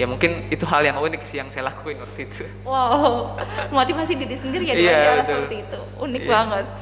Ya 0.00 0.08
mungkin 0.08 0.48
itu 0.48 0.64
hal 0.64 0.80
yang 0.80 0.96
unik 0.96 1.20
sih 1.28 1.36
yang 1.36 1.52
saya 1.52 1.68
lakuin 1.68 2.00
waktu 2.00 2.24
itu. 2.24 2.48
Wow, 2.64 3.36
motivasi 3.76 4.16
diri 4.16 4.36
sendiri 4.40 4.64
ya 4.64 4.72
Iya, 4.72 4.80
dengan 4.80 5.04
cara 5.04 5.20
betul. 5.20 5.36
seperti 5.44 5.56
itu. 5.60 5.78
Unik 6.00 6.22
Iya. 6.24 6.32
banget. 6.32 6.66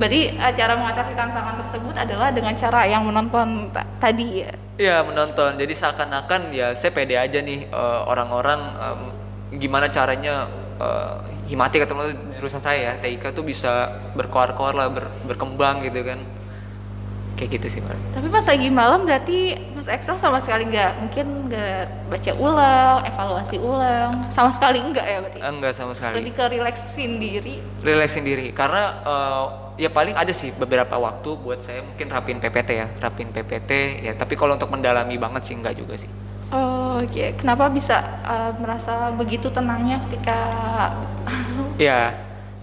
Berarti 0.00 0.20
cara 0.58 0.72
mengatasi 0.74 1.12
tantangan 1.14 1.54
tersebut 1.62 1.94
adalah 1.94 2.28
dengan 2.34 2.52
cara 2.58 2.80
yang 2.84 3.06
menonton 3.06 3.70
ta- 3.72 3.86
tadi 3.96 4.44
ya. 4.44 4.52
Iya 4.82 4.96
menonton. 5.06 5.54
Jadi 5.62 5.74
seakan-akan 5.78 6.50
ya 6.50 6.74
saya 6.74 6.90
pede 6.90 7.14
aja 7.14 7.38
nih 7.38 7.70
eh, 7.70 8.00
orang-orang 8.10 8.60
em, 8.82 9.00
gimana 9.62 9.86
caranya 9.86 10.50
eh, 10.82 11.14
himatik 11.46 11.86
atau 11.86 11.94
jurusan 12.34 12.58
saya 12.58 12.78
ya 12.82 12.92
TIK 12.98 13.30
tuh 13.30 13.46
bisa 13.46 13.94
berkoar-koar 14.18 14.74
lah 14.74 14.90
ber- 14.90 15.12
berkembang 15.22 15.86
gitu 15.86 16.02
kan. 16.02 16.18
Kayak 17.38 17.62
gitu 17.62 17.78
sih. 17.78 17.80
Tapi 18.12 18.26
pas 18.28 18.44
lagi 18.44 18.68
malam 18.68 19.06
berarti 19.06 19.54
Mas 19.78 19.88
Excel 19.88 20.18
sama 20.18 20.42
sekali 20.42 20.68
nggak 20.68 20.90
mungkin 21.00 21.26
nggak 21.48 22.10
baca 22.12 22.32
ulang, 22.36 22.98
evaluasi 23.08 23.56
ulang, 23.56 24.10
sama 24.34 24.50
sekali 24.52 24.78
enggak 24.82 25.06
ya 25.06 25.18
berarti. 25.22 25.38
Enggak 25.40 25.72
sama 25.78 25.92
sekali. 25.94 26.14
Lebih 26.20 26.32
ke 26.34 26.44
relaksin 26.58 27.10
diri. 27.22 27.56
Relaksin 27.86 28.22
diri 28.26 28.50
karena 28.50 28.98
eh, 29.06 29.44
ya 29.80 29.88
paling 29.88 30.12
ada 30.12 30.30
sih 30.30 30.52
beberapa 30.52 30.96
waktu 31.00 31.36
buat 31.40 31.64
saya 31.64 31.80
mungkin 31.80 32.12
rapin 32.12 32.38
PPT 32.38 32.70
ya, 32.76 32.86
rapin 33.00 33.32
PPT 33.32 33.70
ya. 34.04 34.12
Tapi 34.16 34.34
kalau 34.36 34.56
untuk 34.56 34.68
mendalami 34.68 35.16
banget 35.16 35.42
sih 35.48 35.54
enggak 35.56 35.76
juga 35.78 35.96
sih. 35.96 36.10
Oh, 36.52 37.00
oke. 37.00 37.40
Kenapa 37.40 37.72
bisa 37.72 38.04
eh, 38.28 38.52
merasa 38.60 39.08
begitu 39.16 39.48
tenangnya 39.48 39.96
ketika 40.08 40.38
Ya, 41.80 42.12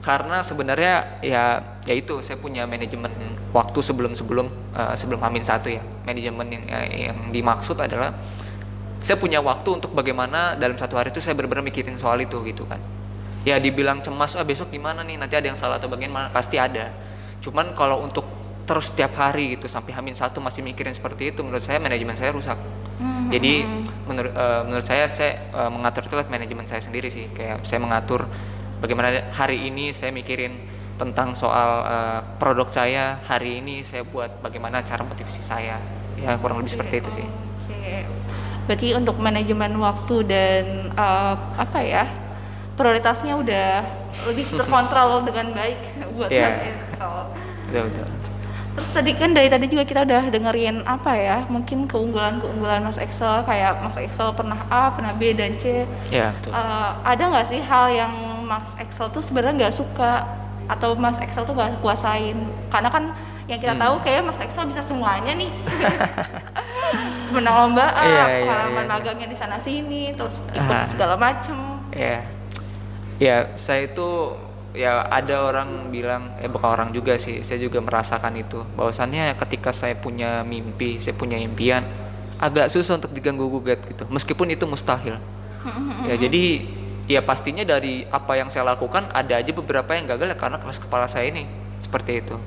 karena 0.06 0.46
sebenarnya 0.46 1.22
ya 1.26 1.60
ya 1.84 1.94
itu 1.98 2.22
saya 2.22 2.38
punya 2.38 2.70
manajemen 2.70 3.10
waktu 3.50 3.80
sebelum 3.82 4.14
sebelum 4.14 4.48
eh, 4.78 4.94
sebelum 4.94 5.20
Amin 5.26 5.42
satu 5.42 5.74
ya. 5.74 5.82
Manajemen 6.06 6.48
yang, 6.54 6.64
yang 6.94 7.18
dimaksud 7.34 7.82
adalah 7.82 8.14
saya 9.00 9.16
punya 9.16 9.40
waktu 9.40 9.80
untuk 9.80 9.96
bagaimana 9.96 10.60
dalam 10.60 10.76
satu 10.76 11.00
hari 11.00 11.10
itu 11.10 11.24
saya 11.24 11.34
benar-benar 11.34 11.64
mikirin 11.66 11.98
soal 11.98 12.20
itu 12.22 12.38
gitu 12.46 12.68
kan. 12.70 12.78
Ya 13.50 13.58
dibilang 13.58 14.06
cemas 14.06 14.38
ah 14.38 14.46
besok 14.46 14.70
gimana 14.70 15.02
nih 15.02 15.18
nanti 15.18 15.34
ada 15.34 15.50
yang 15.50 15.58
salah 15.58 15.82
atau 15.82 15.90
bagaimana 15.90 16.30
pasti 16.30 16.62
ada. 16.62 16.94
Cuman 17.42 17.74
kalau 17.74 18.06
untuk 18.06 18.22
terus 18.70 18.94
setiap 18.94 19.18
hari 19.18 19.58
gitu 19.58 19.66
sampai 19.66 19.98
Hamin 19.98 20.14
satu 20.14 20.38
masih 20.38 20.62
mikirin 20.62 20.94
seperti 20.94 21.34
itu 21.34 21.42
menurut 21.42 21.66
saya 21.66 21.82
manajemen 21.82 22.14
saya 22.14 22.30
rusak. 22.30 22.62
Jadi 23.34 23.66
menurut 24.06 24.30
eh, 24.30 24.62
menurut 24.70 24.86
saya 24.86 25.10
saya 25.10 25.50
eh, 25.50 25.70
mengatur 25.74 26.06
itu 26.06 26.14
manajemen 26.30 26.70
saya 26.70 26.78
sendiri 26.78 27.10
sih. 27.10 27.26
Kayak 27.34 27.66
saya 27.66 27.82
mengatur 27.82 28.30
bagaimana 28.78 29.34
hari 29.34 29.66
ini 29.66 29.90
saya 29.98 30.14
mikirin 30.14 30.54
tentang 31.02 31.34
soal 31.34 31.70
eh, 31.90 32.20
produk 32.38 32.70
saya, 32.70 33.18
hari 33.26 33.66
ini 33.66 33.82
saya 33.82 34.06
buat 34.06 34.46
bagaimana 34.46 34.86
cara 34.86 35.02
motivasi 35.02 35.42
saya. 35.42 35.82
Ya 36.22 36.38
kurang 36.38 36.62
lebih 36.62 36.70
seperti 36.70 37.02
itu 37.02 37.10
sih. 37.24 37.26
Oke. 37.66 38.06
Berarti 38.70 38.94
untuk 38.94 39.18
manajemen 39.18 39.82
waktu 39.82 40.16
dan 40.30 40.94
eh, 40.94 41.36
apa 41.58 41.80
ya? 41.82 42.06
Prioritasnya 42.80 43.36
udah 43.36 43.84
lebih 44.26 44.48
terkontrol 44.56 45.28
dengan 45.28 45.52
baik 45.52 45.80
buat. 46.16 46.32
Mas 46.32 46.56
Excel. 46.64 47.14
Betul 47.68 47.84
betul. 47.92 48.08
Terus 48.70 48.90
tadi 48.90 49.12
kan 49.12 49.36
dari 49.36 49.52
tadi 49.52 49.68
juga 49.68 49.84
kita 49.84 50.08
udah 50.08 50.24
dengerin 50.32 50.88
apa 50.88 51.12
ya? 51.12 51.38
Mungkin 51.46 51.84
keunggulan-keunggulan 51.86 52.80
Mas 52.80 52.96
Excel 52.96 53.44
kayak 53.44 53.84
Mas 53.84 54.00
Excel 54.00 54.32
pernah 54.32 54.56
A, 54.70 54.88
pernah 54.90 55.12
B 55.12 55.36
dan 55.36 55.60
C. 55.60 55.84
Ya 56.08 56.32
betul. 56.32 56.56
Eh, 56.56 56.90
ada 57.04 57.24
nggak 57.28 57.48
sih 57.48 57.60
hal 57.60 57.92
yang 57.92 58.14
Mas 58.42 58.64
Excel 58.80 59.12
tuh 59.12 59.20
sebenarnya 59.20 59.68
nggak 59.68 59.76
suka 59.76 60.24
atau 60.66 60.96
Mas 60.96 61.20
Excel 61.20 61.44
tuh 61.44 61.52
nggak 61.52 61.84
kuasain? 61.84 62.40
Karena 62.70 62.88
kan 62.88 63.12
yang 63.46 63.60
kita 63.60 63.76
Hmm. 63.76 63.84
tahu 63.84 63.96
kayak 64.00 64.24
Mas 64.24 64.40
Excel 64.40 64.64
bisa 64.64 64.80
semuanya 64.80 65.36
nih. 65.36 65.52
Menang 67.36 67.56
lomba 67.60 67.86
A, 67.92 68.02
Iya, 68.02 68.24
pengalaman 68.42 68.74
iya. 68.80 68.90
magangnya 68.90 69.28
di 69.28 69.38
sana 69.38 69.58
sini, 69.60 70.16
terus 70.16 70.42
ikut 70.50 70.72
Ah. 70.72 70.86
segala 70.86 71.14
macem. 71.14 71.54
Ya, 71.92 72.22
ya 73.20 73.54
saya 73.60 73.92
itu 73.92 74.34
ya 74.74 75.06
ada 75.06 75.44
orang 75.44 75.92
bilang, 75.92 76.34
eh 76.40 76.48
bukan 76.48 76.70
orang 76.72 76.90
juga 76.96 77.20
sih, 77.20 77.44
saya 77.44 77.60
juga 77.60 77.84
merasakan 77.84 78.34
itu. 78.40 78.64
Bahwasannya 78.80 79.36
ketika 79.36 79.76
saya 79.76 79.94
punya 80.00 80.42
mimpi, 80.48 80.98
saya 80.98 81.14
punya 81.14 81.36
impian, 81.36 81.84
agak 82.40 82.72
susah 82.72 82.96
untuk 82.96 83.12
diganggu 83.12 83.46
gugat 83.52 83.84
gitu. 83.86 84.08
Meskipun 84.08 84.50
itu 84.56 84.64
mustahil. 84.66 85.20
ya 86.08 86.16
jadi 86.16 86.72
ya 87.04 87.20
pastinya 87.20 87.68
dari 87.68 88.08
apa 88.08 88.40
yang 88.40 88.48
saya 88.48 88.64
lakukan 88.64 89.12
ada 89.12 89.36
aja 89.36 89.52
beberapa 89.52 89.92
yang 89.92 90.08
gagal 90.08 90.32
ya 90.32 90.38
karena 90.40 90.56
keras 90.56 90.80
kepala 90.80 91.06
saya 91.12 91.28
ini 91.28 91.44
seperti 91.84 92.24
itu. 92.24 92.40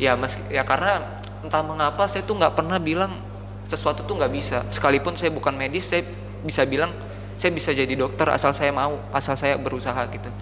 Ya 0.00 0.16
meski 0.16 0.40
ya 0.48 0.64
karena 0.64 1.20
entah 1.44 1.60
mengapa 1.60 2.08
saya 2.08 2.24
tuh 2.24 2.40
nggak 2.40 2.56
pernah 2.56 2.80
bilang 2.80 3.20
sesuatu 3.68 4.06
tuh 4.08 4.16
nggak 4.16 4.32
bisa. 4.32 4.64
Sekalipun 4.72 5.18
saya 5.18 5.28
bukan 5.28 5.52
medis, 5.52 5.84
saya 5.90 6.06
bisa 6.40 6.64
bilang 6.64 6.94
saya 7.36 7.52
bisa 7.52 7.70
jadi 7.76 7.92
dokter 7.92 8.26
asal 8.32 8.56
saya 8.56 8.72
mau, 8.72 8.98
asal 9.12 9.36
saya 9.36 9.60
berusaha 9.60 10.00
gitu. 10.08 10.32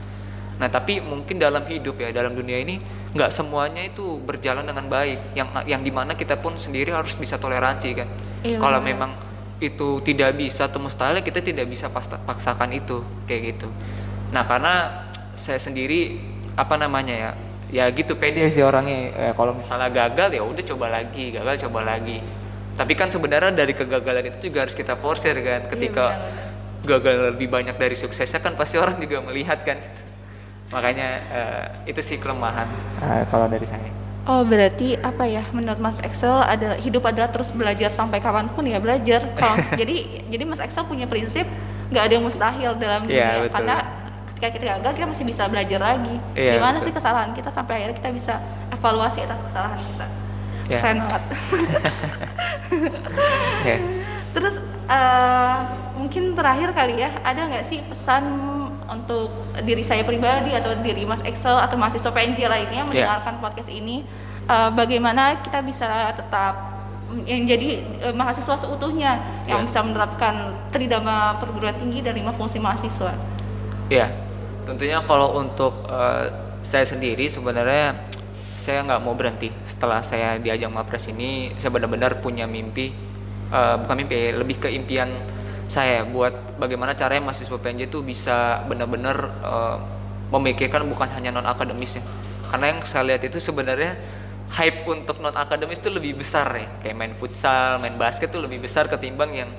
Nah 0.55 0.71
tapi 0.71 1.03
mungkin 1.03 1.43
dalam 1.43 1.67
hidup 1.67 1.99
ya 1.99 2.15
dalam 2.15 2.39
dunia 2.39 2.63
ini 2.63 2.79
nggak 3.11 3.31
semuanya 3.35 3.83
itu 3.83 4.23
berjalan 4.23 4.63
dengan 4.63 4.87
baik. 4.87 5.35
Yang 5.35 5.49
yang 5.67 5.83
di 5.83 5.91
mana 5.91 6.15
kita 6.15 6.39
pun 6.39 6.55
sendiri 6.55 6.95
harus 6.95 7.19
bisa 7.19 7.39
toleransi 7.39 7.89
kan. 7.99 8.09
Iya, 8.47 8.59
Kalau 8.63 8.79
memang 8.79 9.19
itu 9.59 10.03
tidak 10.07 10.39
bisa 10.39 10.71
atau 10.71 10.79
mustahil 10.79 11.19
kita 11.23 11.43
tidak 11.43 11.67
bisa 11.67 11.91
paksakan 12.27 12.71
itu 12.75 13.03
kayak 13.27 13.55
gitu. 13.55 13.69
Nah 14.31 14.47
karena 14.47 15.07
saya 15.35 15.59
sendiri 15.59 16.23
apa 16.55 16.79
namanya 16.79 17.15
ya 17.15 17.31
ya 17.75 17.85
gitu 17.91 18.15
pede 18.15 18.47
sih 18.55 18.63
orangnya. 18.63 19.11
Eh, 19.11 19.33
kalau 19.35 19.51
misalnya 19.59 19.91
gagal 19.91 20.39
ya 20.39 20.43
udah 20.47 20.65
coba 20.75 20.87
lagi, 21.03 21.35
gagal 21.35 21.67
coba 21.67 21.83
lagi. 21.83 22.23
Tapi 22.75 22.93
kan 22.99 23.07
sebenarnya 23.11 23.55
dari 23.55 23.71
kegagalan 23.75 24.35
itu 24.35 24.51
juga 24.51 24.67
harus 24.67 24.75
kita 24.75 24.99
porsir 24.99 25.35
kan. 25.43 25.67
Ketika 25.67 26.19
benar-benar. 26.19 26.54
Gagal 26.85 27.33
lebih 27.33 27.49
banyak 27.49 27.75
dari 27.75 27.93
suksesnya 27.93 28.39
kan 28.39 28.55
pasti 28.55 28.77
orang 28.77 28.97
juga 28.97 29.21
melihat 29.21 29.61
kan. 29.65 29.77
Makanya 30.71 31.09
eh, 31.31 31.65
itu 31.89 32.01
sih 32.01 32.17
kelemahan 32.17 32.69
eh, 33.01 33.25
kalau 33.29 33.49
dari 33.49 33.65
saya. 33.65 33.89
Oh 34.25 34.41
berarti 34.41 34.97
apa 34.97 35.29
ya 35.29 35.45
menurut 35.53 35.77
Mas 35.77 36.01
Excel 36.01 36.33
adalah 36.33 36.81
hidup 36.81 37.05
adalah 37.05 37.29
terus 37.29 37.53
belajar 37.53 37.93
sampai 37.93 38.21
kapan 38.21 38.49
pun 38.49 38.65
ya 38.65 38.81
belajar. 38.81 39.29
Kalau 39.37 39.57
jadi 39.77 40.25
jadi 40.33 40.45
Mas 40.45 40.61
Excel 40.65 40.85
punya 40.85 41.05
prinsip 41.05 41.45
nggak 41.93 42.05
ada 42.09 42.13
yang 42.17 42.25
mustahil 42.25 42.73
dalam 42.81 43.05
Iya, 43.05 43.05
dunia 43.05 43.29
betul. 43.45 43.53
karena 43.53 43.77
ketika 44.33 44.49
kita 44.51 44.65
gagal 44.73 44.93
kita 44.97 45.07
masih 45.07 45.25
bisa 45.29 45.43
belajar 45.47 45.79
lagi 45.79 46.17
Iya, 46.33 46.57
di 46.57 46.59
mana 46.59 46.81
betul. 46.81 46.89
sih 46.89 46.93
kesalahan 46.97 47.31
kita 47.37 47.51
sampai 47.53 47.73
akhirnya 47.77 47.97
kita 48.01 48.11
bisa 48.17 48.35
evaluasi 48.73 49.19
atas 49.21 49.41
kesalahan 49.45 49.79
kita 49.79 50.07
Iya. 50.65 50.79
keren 50.81 50.99
banget 51.05 51.23
Ya. 53.69 53.77
terus 54.33 54.55
eh, 54.87 55.57
mungkin 55.95 56.35
terakhir 56.35 56.73
kali 56.73 57.01
ya 57.01 57.11
ada 57.21 57.47
nggak 57.47 57.65
sih 57.65 57.81
pesan 57.85 58.25
untuk 58.85 59.33
diri 59.65 59.81
saya 59.81 60.05
pribadi 60.05 60.53
atau 60.53 60.77
diri 60.77 61.09
Mas 61.09 61.25
Excel 61.25 61.57
atau 61.57 61.75
mahasiswa 61.75 62.11
PNJ 62.11 62.41
lainnya 62.45 62.85
yang 62.85 62.89
Iya. 62.89 63.09
mendengarkan 63.09 63.35
podcast 63.41 63.71
ini 63.71 64.05
eh, 64.45 64.71
bagaimana 64.73 65.41
kita 65.41 65.65
bisa 65.65 65.89
tetap 66.13 66.77
yang 67.25 67.47
jadi 67.47 67.69
eh, 68.03 68.15
mahasiswa 68.15 68.57
seutuhnya 68.59 69.13
yang 69.47 69.65
Iya. 69.65 69.69
bisa 69.69 69.81
menerapkan 69.81 70.35
tridharma 70.69 71.41
perguruan 71.41 71.73
tinggi 71.75 72.01
dan 72.01 72.13
lima 72.15 72.33
fungsi 72.33 72.61
mahasiswa. 72.61 73.13
Ya, 73.89 74.13
tentunya 74.65 75.01
kalau 75.01 75.39
untuk 75.39 75.89
eh, 75.89 76.29
saya 76.61 76.85
sendiri 76.85 77.29
sebenarnya 77.29 78.05
saya 78.57 78.81
nggak 78.81 79.01
mau 79.01 79.13
berhenti 79.13 79.53
setelah 79.61 80.01
saya 80.01 80.41
di 80.41 80.49
ajang 80.49 80.73
Mapres 80.73 81.09
ini 81.09 81.53
saya 81.57 81.69
benar-benar 81.69 82.21
punya 82.21 82.49
mimpi 82.49 82.97
eh, 83.55 83.77
bukan 83.79 83.95
mimpi 84.03 84.35
lebih 84.35 84.57
ke 84.59 84.69
impian 84.75 85.15
saya 85.65 86.05
buat 86.05 86.61
bagaimana 86.61 86.93
caranya 86.93 87.33
mahasiswa 87.33 87.57
PNJ 87.57 87.89
itu 87.89 88.05
bisa 88.05 88.67
benar-benar 88.69 89.17
eh, 89.43 89.77
memikirkan 90.35 90.85
bukan 90.91 91.09
hanya 91.15 91.31
non 91.31 91.47
akademis 91.47 92.01
ya. 92.01 92.03
Karena 92.51 92.75
yang 92.75 92.81
saya 92.87 93.03
lihat 93.07 93.23
itu 93.23 93.39
sebenarnya 93.39 93.95
hype 94.55 94.87
untuk 94.87 95.23
non 95.23 95.35
akademis 95.35 95.81
itu 95.81 95.91
lebih 95.91 96.19
besar 96.21 96.51
ya. 96.55 96.69
Kayak 96.83 96.97
main 96.99 97.13
futsal 97.15 97.79
main 97.81 97.95
basket 97.95 98.31
itu 98.35 98.41
lebih 98.43 98.63
besar 98.63 98.91
ketimbang 98.91 99.31
yang 99.35 99.51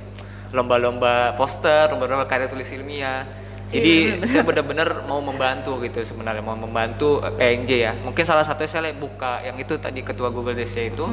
lomba-lomba 0.54 1.36
poster 1.36 1.92
lomba-lomba 1.92 2.28
karya 2.30 2.48
tulis 2.52 2.70
ilmiah. 2.72 3.26
Jadi 3.66 4.22
Iya, 4.22 4.30
saya 4.30 4.46
benar-benar 4.46 5.10
mau 5.10 5.18
membantu 5.26 5.82
gitu 5.82 5.98
sebenarnya 6.06 6.46
mau 6.46 6.54
membantu 6.54 7.18
eh, 7.26 7.34
PNJ 7.34 7.72
ya. 7.82 7.92
Mungkin 7.98 8.22
salah 8.22 8.46
satunya 8.46 8.70
saya 8.70 8.82
lihat 8.92 9.02
buka 9.02 9.42
yang 9.42 9.58
itu 9.58 9.74
tadi 9.82 10.06
ketua 10.06 10.30
Google 10.30 10.54
DC 10.54 10.94
itu 10.94 11.10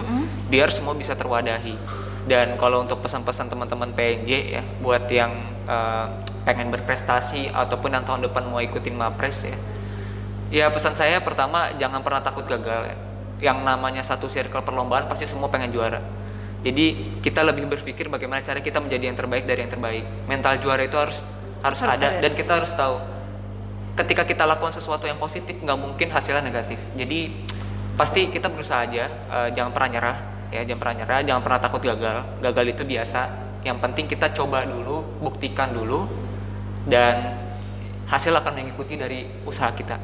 biar 0.52 0.68
semua 0.68 0.92
bisa 0.92 1.16
terwadahi 1.16 1.74
dan 2.22 2.54
kalau 2.54 2.86
untuk 2.86 3.02
pesan-pesan 3.02 3.50
teman-teman 3.50 3.90
PNJ 3.90 4.30
ya 4.54 4.62
buat 4.78 5.10
yang 5.10 5.34
eh, 5.66 6.06
pengen 6.46 6.70
berprestasi 6.70 7.50
ataupun 7.50 7.94
yang 7.94 8.04
tahun 8.06 8.30
depan 8.30 8.46
mau 8.46 8.62
ikutin 8.62 8.94
Mapres 8.94 9.46
ya. 9.46 9.56
Ya 10.52 10.66
pesan 10.68 10.92
saya 10.94 11.18
pertama 11.24 11.72
jangan 11.80 12.04
pernah 12.04 12.22
takut 12.22 12.46
gagal 12.46 12.94
ya. 12.94 12.96
Yang 13.42 13.58
namanya 13.66 14.02
satu 14.06 14.30
circle 14.30 14.62
perlombaan 14.62 15.10
pasti 15.10 15.26
semua 15.26 15.50
pengen 15.50 15.74
juara. 15.74 15.98
Jadi 16.62 17.18
kita 17.18 17.42
lebih 17.42 17.66
berpikir 17.66 18.06
bagaimana 18.06 18.38
cara 18.38 18.62
kita 18.62 18.78
menjadi 18.78 19.10
yang 19.10 19.18
terbaik 19.18 19.44
dari 19.48 19.66
yang 19.66 19.72
terbaik. 19.72 20.04
Mental 20.30 20.62
juara 20.62 20.86
itu 20.86 20.94
harus 20.94 21.26
harus, 21.62 21.78
ada, 21.82 22.18
dan 22.22 22.34
kita 22.34 22.58
harus 22.58 22.70
tahu 22.74 22.98
ketika 23.98 24.26
kita 24.26 24.46
lakukan 24.46 24.74
sesuatu 24.74 25.06
yang 25.06 25.18
positif 25.18 25.58
nggak 25.58 25.78
mungkin 25.78 26.06
hasilnya 26.10 26.42
negatif. 26.42 26.78
Jadi 26.94 27.34
pasti 27.98 28.30
kita 28.30 28.46
berusaha 28.46 28.86
aja 28.86 29.10
eh, 29.10 29.48
jangan 29.58 29.74
pernah 29.74 29.90
nyerah 29.98 30.31
ya 30.52 30.60
jangan 30.62 30.80
pernah 30.84 30.94
nyerah 31.02 31.20
jangan 31.24 31.42
pernah 31.42 31.60
takut 31.60 31.80
gagal 31.80 32.16
gagal 32.38 32.64
itu 32.68 32.82
biasa 32.84 33.20
yang 33.64 33.80
penting 33.80 34.04
kita 34.04 34.28
coba 34.30 34.68
dulu 34.68 35.00
buktikan 35.18 35.72
dulu 35.72 36.04
dan 36.84 37.40
hasil 38.06 38.36
akan 38.36 38.52
mengikuti 38.60 39.00
dari 39.00 39.24
usaha 39.48 39.72
kita 39.72 39.96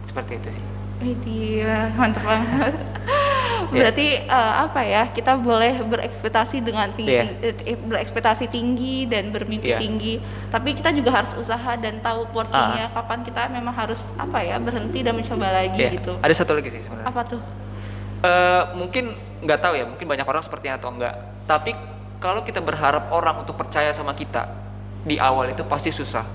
seperti 0.00 0.40
itu 0.40 0.48
sih 0.56 0.64
Widih, 1.00 1.64
mantap 1.96 2.28
banget. 2.28 2.76
Berarti 3.72 4.20
eh, 4.20 4.52
apa 4.60 4.84
ya? 4.84 5.08
Kita 5.08 5.32
boleh 5.40 5.80
berekspektasi 5.80 6.60
dengan 6.60 6.92
tinggi, 6.92 7.16
Iya. 7.16 7.56
eh, 7.56 7.72
berekspektasi 7.80 8.52
tinggi 8.52 9.08
dan 9.08 9.32
bermimpi 9.32 9.72
Iya. 9.72 9.80
tinggi. 9.80 10.20
Tapi 10.52 10.76
kita 10.76 10.92
juga 10.92 11.16
harus 11.16 11.32
usaha 11.40 11.72
dan 11.80 12.04
tahu 12.04 12.28
porsinya 12.28 12.92
kapan 12.92 13.24
kita 13.24 13.48
memang 13.48 13.72
harus 13.72 14.04
apa 14.20 14.44
ya 14.44 14.60
berhenti 14.60 15.00
dan 15.00 15.16
mencoba 15.16 15.48
lagi 15.48 15.80
Ya, 15.80 15.88
gitu. 15.88 16.20
ada 16.20 16.34
satu 16.36 16.52
lagi 16.52 16.68
sih 16.68 16.84
sebenarnya 16.84 17.08
Apa 17.08 17.24
tuh? 17.24 17.40
Eh, 18.20 18.64
mungkin 18.76 19.16
nggak 19.40 19.60
tahu 19.64 19.72
ya 19.80 19.88
mungkin 19.88 20.04
banyak 20.04 20.28
orang 20.28 20.44
sepertinya 20.44 20.76
atau 20.76 20.92
enggak 20.92 21.16
tapi 21.48 21.72
kalau 22.20 22.44
kita 22.44 22.60
berharap 22.60 23.08
orang 23.08 23.40
untuk 23.40 23.56
percaya 23.56 23.88
sama 23.96 24.12
kita 24.12 24.44
di 25.08 25.16
awal 25.16 25.48
itu 25.48 25.64
pasti 25.64 25.88
susah. 25.88 26.28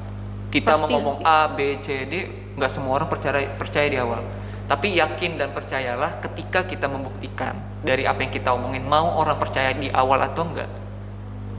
Kita 0.50 0.82
mau 0.82 0.90
Pasti, 0.90 0.94
ngomong 0.98 1.18
pasti. 1.22 1.30
A 1.30 1.40
B 1.54 1.60
C 1.78 1.88
D 2.10 2.14
nggak 2.58 2.72
semua 2.74 2.98
orang 2.98 3.06
percaya 3.06 3.46
percaya 3.54 3.86
di 3.86 4.02
awal. 4.02 4.26
Tapi 4.66 4.98
yakin 4.98 5.38
dan 5.38 5.54
percayalah 5.54 6.26
ketika 6.26 6.66
kita 6.66 6.90
membuktikan 6.90 7.54
dari 7.86 8.10
apa 8.10 8.18
yang 8.26 8.34
kita 8.34 8.50
omongin 8.50 8.82
mau 8.82 9.22
orang 9.22 9.38
percaya 9.38 9.70
di 9.78 9.94
awal 9.94 10.26
atau 10.26 10.42
enggak 10.42 10.70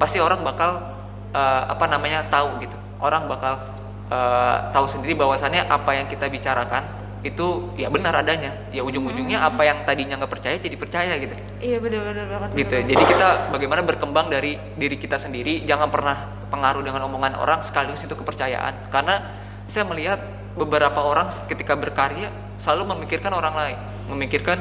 pasti 0.03 0.19
orang 0.19 0.43
bakal 0.43 0.83
eh, 1.31 1.63
apa 1.71 1.87
namanya 1.87 2.27
tahu 2.27 2.67
gitu. 2.67 2.75
Orang 2.99 3.31
bakal 3.31 3.63
eh, 4.11 4.57
tahu 4.75 4.91
sendiri 4.91 5.15
bahwasannya 5.15 5.71
apa 5.71 6.03
yang 6.03 6.11
kita 6.11 6.27
bicarakan 6.27 7.06
itu 7.25 7.73
ya 7.81 7.89
benar 7.89 8.13
adanya. 8.21 8.53
Ya 8.75 8.85
ujung-ujungnya 8.85 9.41
Hmm. 9.41 9.49
apa 9.53 9.63
yang 9.65 9.79
tadinya 9.89 10.21
nggak 10.21 10.33
percaya 10.33 10.57
jadi 10.61 10.77
percaya 10.77 11.13
gitu. 11.17 11.35
Iya 11.63 11.79
benar-benar 11.81 12.27
banget. 12.29 12.49
gitu. 12.55 12.75
benar 12.77 12.89
jadi 12.93 13.03
kita 13.09 13.29
bagaimana 13.55 13.81
berkembang 13.87 14.27
dari 14.29 14.61
diri 14.77 14.97
kita 15.01 15.17
sendiri 15.17 15.65
jangan 15.65 15.89
pernah 15.89 16.17
pengaruh 16.53 16.83
dengan 16.85 17.09
omongan 17.09 17.41
orang 17.41 17.61
sekaligus 17.65 18.05
itu 18.05 18.13
kepercayaan. 18.13 18.93
Karena 18.93 19.25
saya 19.67 19.83
melihat 19.89 20.21
beberapa 20.55 21.01
orang 21.03 21.33
ketika 21.49 21.75
berkarya 21.75 22.31
selalu 22.61 22.95
memikirkan 22.97 23.33
orang 23.33 23.55
lain. 23.57 23.79
Memikirkan 24.13 24.61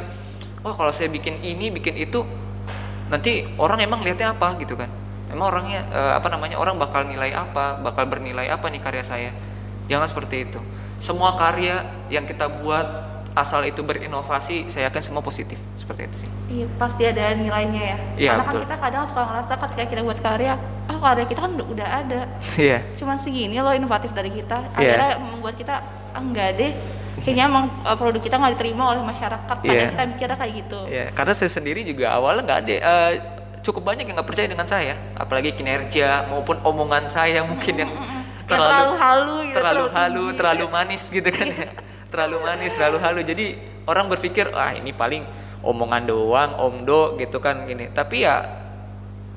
wah 0.64 0.74
kalau 0.74 0.92
saya 0.96 1.12
bikin 1.12 1.40
ini 1.44 1.70
bikin 1.70 2.00
itu 2.00 2.24
nanti 3.12 3.46
orang 3.60 3.84
emang 3.84 4.02
lihatnya 4.02 4.34
apa? 4.34 4.58
Gitu 4.58 4.74
kan. 4.80 4.90
Emang 5.30 5.52
orangnya 5.52 5.86
eh, 5.92 6.14
apa 6.16 6.32
namanya 6.32 6.56
orang 6.58 6.80
bakal 6.80 7.04
nilai 7.04 7.36
apa 7.36 7.78
bakal 7.84 8.08
bernilai 8.08 8.48
apa 8.50 8.72
nih 8.72 8.82
karya 8.82 9.04
saya? 9.04 9.32
Jangan 9.86 10.10
seperti 10.10 10.50
itu 10.50 10.58
semua 10.98 11.36
karya 11.36 11.82
yang 12.08 12.24
kita 12.24 12.48
buat 12.48 12.88
asal 13.36 13.68
itu 13.68 13.84
berinovasi 13.84 14.72
saya 14.72 14.88
yakin 14.88 15.04
semua 15.04 15.20
positif 15.20 15.60
seperti 15.76 16.08
itu 16.08 16.16
sih 16.24 16.30
Iya, 16.46 16.66
pasti 16.80 17.04
ada 17.04 17.36
nilainya 17.36 17.82
ya. 17.84 17.98
Iya, 18.16 18.30
Karena 18.32 18.44
betul. 18.48 18.54
kan 18.56 18.64
kita 18.64 18.78
kadang 18.80 19.04
suka 19.04 19.22
ngerasa 19.28 19.54
ketika 19.60 19.84
kita 19.92 20.02
buat 20.06 20.20
karya, 20.22 20.54
ah 20.88 20.98
karya 21.02 21.26
kita 21.26 21.40
kan 21.42 21.52
udah, 21.58 21.90
ada. 21.90 22.22
iya 22.56 22.80
Cuman 22.96 23.18
segini 23.20 23.58
loh 23.60 23.74
inovatif 23.76 24.16
dari 24.16 24.30
kita. 24.32 24.62
Iya. 24.80 24.94
Akhirnya 24.96 25.10
membuat 25.20 25.56
kita, 25.58 25.76
ah 26.14 26.22
enggak 26.22 26.56
deh. 26.56 26.72
Kayaknya 27.18 27.44
emang 27.50 27.66
uh, 27.84 27.98
produk 27.98 28.22
kita 28.22 28.36
nggak 28.38 28.54
diterima 28.56 28.84
oleh 28.88 29.04
masyarakat. 29.04 29.56
Kadang 29.58 29.68
Iya. 29.68 29.90
kita 29.92 30.04
mikirnya 30.06 30.38
kayak 30.38 30.54
gitu. 30.56 30.80
Ya, 30.88 31.06
karena 31.12 31.34
saya 31.34 31.52
sendiri 31.52 31.82
juga 31.84 32.06
awalnya 32.14 32.42
nggak 32.46 32.60
ada, 32.62 32.74
eh, 32.78 33.12
cukup 33.60 33.84
banyak 33.84 34.06
yang 34.06 34.16
nggak 34.16 34.30
percaya 34.30 34.48
dengan 34.48 34.68
saya, 34.70 34.96
apalagi 35.18 35.52
kinerja 35.52 36.30
maupun 36.30 36.62
omongan 36.62 37.10
saya 37.10 37.42
mungkin 37.44 37.74
yang 37.84 37.92
Kayak 38.46 38.62
terlalu 38.62 38.94
halu 38.98 39.36
gitu. 39.42 39.56
terlalu 39.58 39.86
halu, 39.90 40.24
tinggi. 40.30 40.38
terlalu 40.38 40.66
manis 40.70 41.04
gitu 41.10 41.30
kan, 41.30 41.48
ya. 41.50 41.68
terlalu 42.14 42.38
manis, 42.42 42.72
terlalu 42.78 42.98
halu. 43.02 43.20
Jadi 43.26 43.46
orang 43.86 44.06
berpikir, 44.08 44.46
ah 44.54 44.72
ini 44.72 44.94
paling 44.94 45.26
omongan 45.66 46.06
doang, 46.06 46.52
omdo 46.62 47.18
gitu 47.18 47.42
kan 47.42 47.66
gini. 47.66 47.90
Tapi 47.90 48.22
ya 48.22 48.46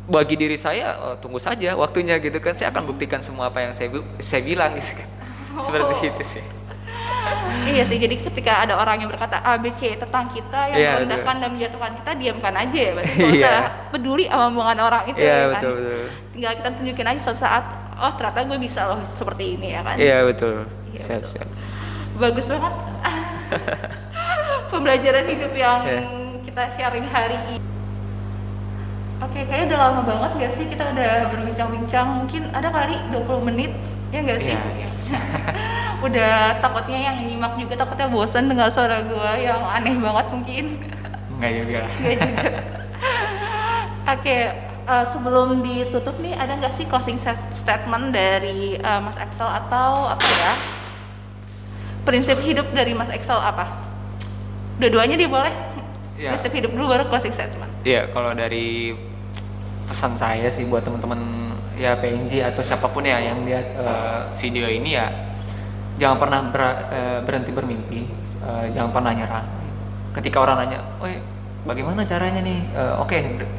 bagi 0.08 0.40
diri 0.40 0.56
saya 0.56 0.96
oh, 1.00 1.16
tunggu 1.20 1.36
saja 1.36 1.76
waktunya 1.76 2.16
gitu 2.16 2.36
kan, 2.40 2.52
saya 2.56 2.68
akan 2.72 2.84
buktikan 2.84 3.20
semua 3.20 3.48
apa 3.48 3.60
yang 3.60 3.72
saya 3.76 3.92
saya 4.20 4.40
bilang 4.40 4.72
gitu 4.76 4.96
kan, 4.96 5.08
seperti 5.64 5.92
Oh. 5.92 6.08
itu 6.12 6.24
sih. 6.24 6.44
Iya 7.68 7.84
sih, 7.84 8.00
jadi 8.00 8.16
ketika 8.16 8.64
ada 8.64 8.80
orang 8.80 9.04
yang 9.04 9.10
berkata 9.12 9.36
A, 9.44 9.60
B, 9.60 9.68
C 9.76 9.92
tentang 10.00 10.32
kita 10.32 10.72
yang 10.72 10.78
Iya, 10.80 10.90
merendahkan 10.96 11.34
dan 11.44 11.48
menjatuhkan 11.52 11.92
kita, 12.00 12.10
diamkan 12.16 12.54
aja 12.56 12.78
ya. 12.80 12.92
Berarti 12.96 13.12
nggak 13.20 13.36
Iya. 13.36 13.88
peduli 13.92 14.24
sama 14.24 14.44
omongan 14.48 14.78
orang 14.80 15.02
itu 15.12 15.18
Iya 15.20 15.28
ya 15.28 15.36
kan. 15.36 15.52
betul 15.60 15.72
betul. 15.76 16.04
Tinggal 16.32 16.52
kita 16.56 16.68
tunjukin 16.72 17.06
aja 17.12 17.20
suatu 17.20 17.40
saat, 17.44 17.64
oh 17.98 18.12
ternyata 18.14 18.46
gue 18.46 18.58
bisa 18.58 18.80
loh 18.86 19.00
seperti 19.02 19.58
ini 19.58 19.74
ya 19.74 19.80
kan. 19.82 19.94
Iya 19.98 20.22
betul. 20.24 20.64
Iya, 20.94 21.02
Siap 21.02 21.20
betul. 21.20 21.30
siap. 21.34 21.48
Bagus 22.18 22.46
banget. 22.46 22.74
Pembelajaran 24.70 25.24
hidup 25.26 25.52
yang 25.54 25.80
Iya. 25.82 26.00
kita 26.44 26.62
sharing 26.74 27.06
hari 27.08 27.36
ini. 27.48 27.56
Oke, 29.18 29.42
kayaknya 29.42 29.74
udah 29.74 29.78
lama 29.82 30.00
banget 30.06 30.30
gak 30.38 30.52
sih 30.54 30.64
kita 30.64 30.94
udah 30.94 31.34
berbincang-bincang. 31.34 32.06
Mungkin 32.22 32.42
ada 32.54 32.70
kali 32.70 32.94
20 33.10 33.42
menit, 33.42 33.72
ya 34.14 34.22
gak 34.22 34.38
sih? 34.38 34.54
Iya 34.54 34.62
iya. 34.78 34.88
udah 36.06 36.62
takutnya 36.62 37.10
yang 37.10 37.26
nyimak 37.26 37.58
juga 37.58 37.74
takutnya 37.74 38.06
bosan 38.06 38.46
dengar 38.46 38.70
suara 38.70 39.02
gua 39.02 39.34
yang 39.34 39.58
aneh 39.66 39.98
banget 39.98 40.26
mungkin. 40.30 40.64
Enggak 41.34 41.52
juga. 41.58 41.80
Gak 41.98 42.14
juga. 42.14 42.50
Oke, 44.14 44.36
eh, 44.88 45.04
sebelum 45.12 45.60
ditutup 45.60 46.16
nih 46.18 46.32
ada 46.32 46.56
nggak 46.56 46.72
sih 46.74 46.88
closing 46.88 47.20
statement 47.52 48.10
dari 48.10 48.74
eh, 48.74 49.00
Mas 49.00 49.20
Excel 49.20 49.46
atau 49.46 50.08
apa 50.08 50.24
ya? 50.26 50.52
Prinsip 52.02 52.40
hidup 52.40 52.72
dari 52.72 52.96
Mas 52.96 53.12
Excel 53.12 53.36
apa? 53.36 53.68
Dua-duanya 54.80 55.20
dia 55.20 55.28
boleh. 55.28 55.52
Iya. 56.16 56.34
Prinsip 56.34 56.52
hidup 56.56 56.70
dulu 56.72 56.88
baru 56.88 57.04
closing 57.06 57.34
statement. 57.36 57.68
Iya, 57.84 58.08
kalau 58.10 58.32
dari 58.32 58.96
pesan 59.86 60.16
saya 60.16 60.48
sih 60.48 60.64
buat 60.64 60.84
teman-teman 60.84 61.20
ya 61.78 61.94
PNJ 61.96 62.42
atau 62.52 62.60
siapa 62.60 62.90
pun 62.90 63.06
ya 63.06 63.22
yang 63.22 63.44
lihat 63.46 63.66
eh, 63.76 64.20
video 64.42 64.66
ini 64.66 64.98
ya 64.98 65.08
jangan 65.98 66.16
pernah 66.18 66.40
ber- 66.50 66.80
eh, 66.90 67.18
berhenti 67.22 67.50
bermimpi, 67.54 68.00
eh, 68.42 68.66
jangan 68.74 68.90
pernah 68.90 69.12
nyerah. 69.14 69.44
Ketika 70.14 70.42
orang 70.42 70.66
nanya, 70.66 70.78
"Oi, 70.98 71.18
bagaimana 71.62 72.02
caranya 72.02 72.42
nih?" 72.42 72.60
Eh, 72.70 72.94
Oke, 72.98 73.18
ber- 73.38 73.50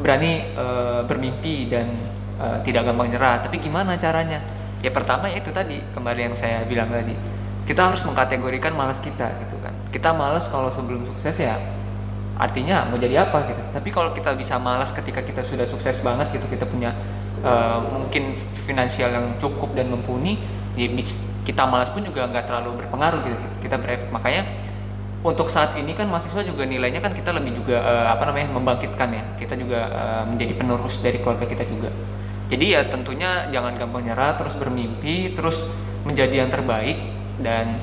berani 0.00 0.32
eh, 0.56 1.00
bermimpi 1.04 1.68
dan 1.68 1.92
eh, 2.40 2.58
tidak 2.64 2.90
gampang 2.90 3.12
nyerah. 3.12 3.44
Tapi 3.44 3.60
gimana 3.60 4.00
caranya? 4.00 4.40
Ya 4.80 4.88
pertama 4.88 5.28
ya 5.28 5.44
itu 5.44 5.52
tadi 5.52 5.76
kembali 5.92 6.32
yang 6.32 6.34
saya 6.34 6.64
bilang 6.64 6.88
tadi. 6.88 7.12
Kita 7.68 7.92
harus 7.92 8.02
mengkategorikan 8.02 8.72
malas 8.74 8.98
kita 8.98 9.28
gitu 9.46 9.60
kan. 9.60 9.76
Kita 9.92 10.16
malas 10.16 10.48
kalau 10.48 10.72
sebelum 10.72 11.04
sukses 11.04 11.36
ya 11.38 11.60
artinya 12.40 12.88
mau 12.88 12.96
jadi 12.96 13.28
apa 13.28 13.44
gitu. 13.52 13.60
Tapi 13.68 13.88
kalau 13.92 14.16
kita 14.16 14.32
bisa 14.32 14.56
malas 14.56 14.96
ketika 14.96 15.20
kita 15.20 15.44
sudah 15.44 15.68
sukses 15.68 16.00
banget 16.00 16.32
gitu, 16.32 16.48
kita 16.48 16.64
punya 16.64 16.96
uh, 17.44 17.84
mungkin 17.84 18.32
finansial 18.64 19.12
yang 19.12 19.28
cukup 19.36 19.76
dan 19.76 19.92
mumpuni, 19.92 20.40
ya 20.72 20.88
kita 21.44 21.68
malas 21.68 21.92
pun 21.92 22.00
juga 22.00 22.24
nggak 22.24 22.48
terlalu 22.48 22.80
berpengaruh 22.80 23.20
gitu. 23.28 23.46
Kita 23.68 23.76
berefek. 23.76 24.08
Makanya 24.08 24.48
untuk 25.20 25.52
saat 25.52 25.76
ini 25.76 25.92
kan 25.92 26.08
mahasiswa 26.08 26.40
juga 26.40 26.64
nilainya 26.64 27.04
kan 27.04 27.12
kita 27.12 27.36
lebih 27.36 27.60
juga 27.60 27.84
uh, 27.84 28.06
apa 28.08 28.28
namanya 28.30 28.56
membangkitkan 28.56 29.08
ya. 29.12 29.22
Kita 29.36 29.54
juga 29.56 29.80
uh, 29.92 30.24
menjadi 30.28 30.52
penerus 30.56 31.00
dari 31.04 31.20
keluarga 31.20 31.44
kita 31.44 31.64
juga. 31.68 31.92
Jadi 32.50 32.66
ya 32.74 32.82
tentunya 32.88 33.46
jangan 33.54 33.78
gampang 33.78 34.10
nyerah, 34.10 34.34
terus 34.34 34.58
bermimpi, 34.58 35.36
terus 35.36 35.70
menjadi 36.02 36.42
yang 36.42 36.50
terbaik 36.50 36.98
dan 37.38 37.78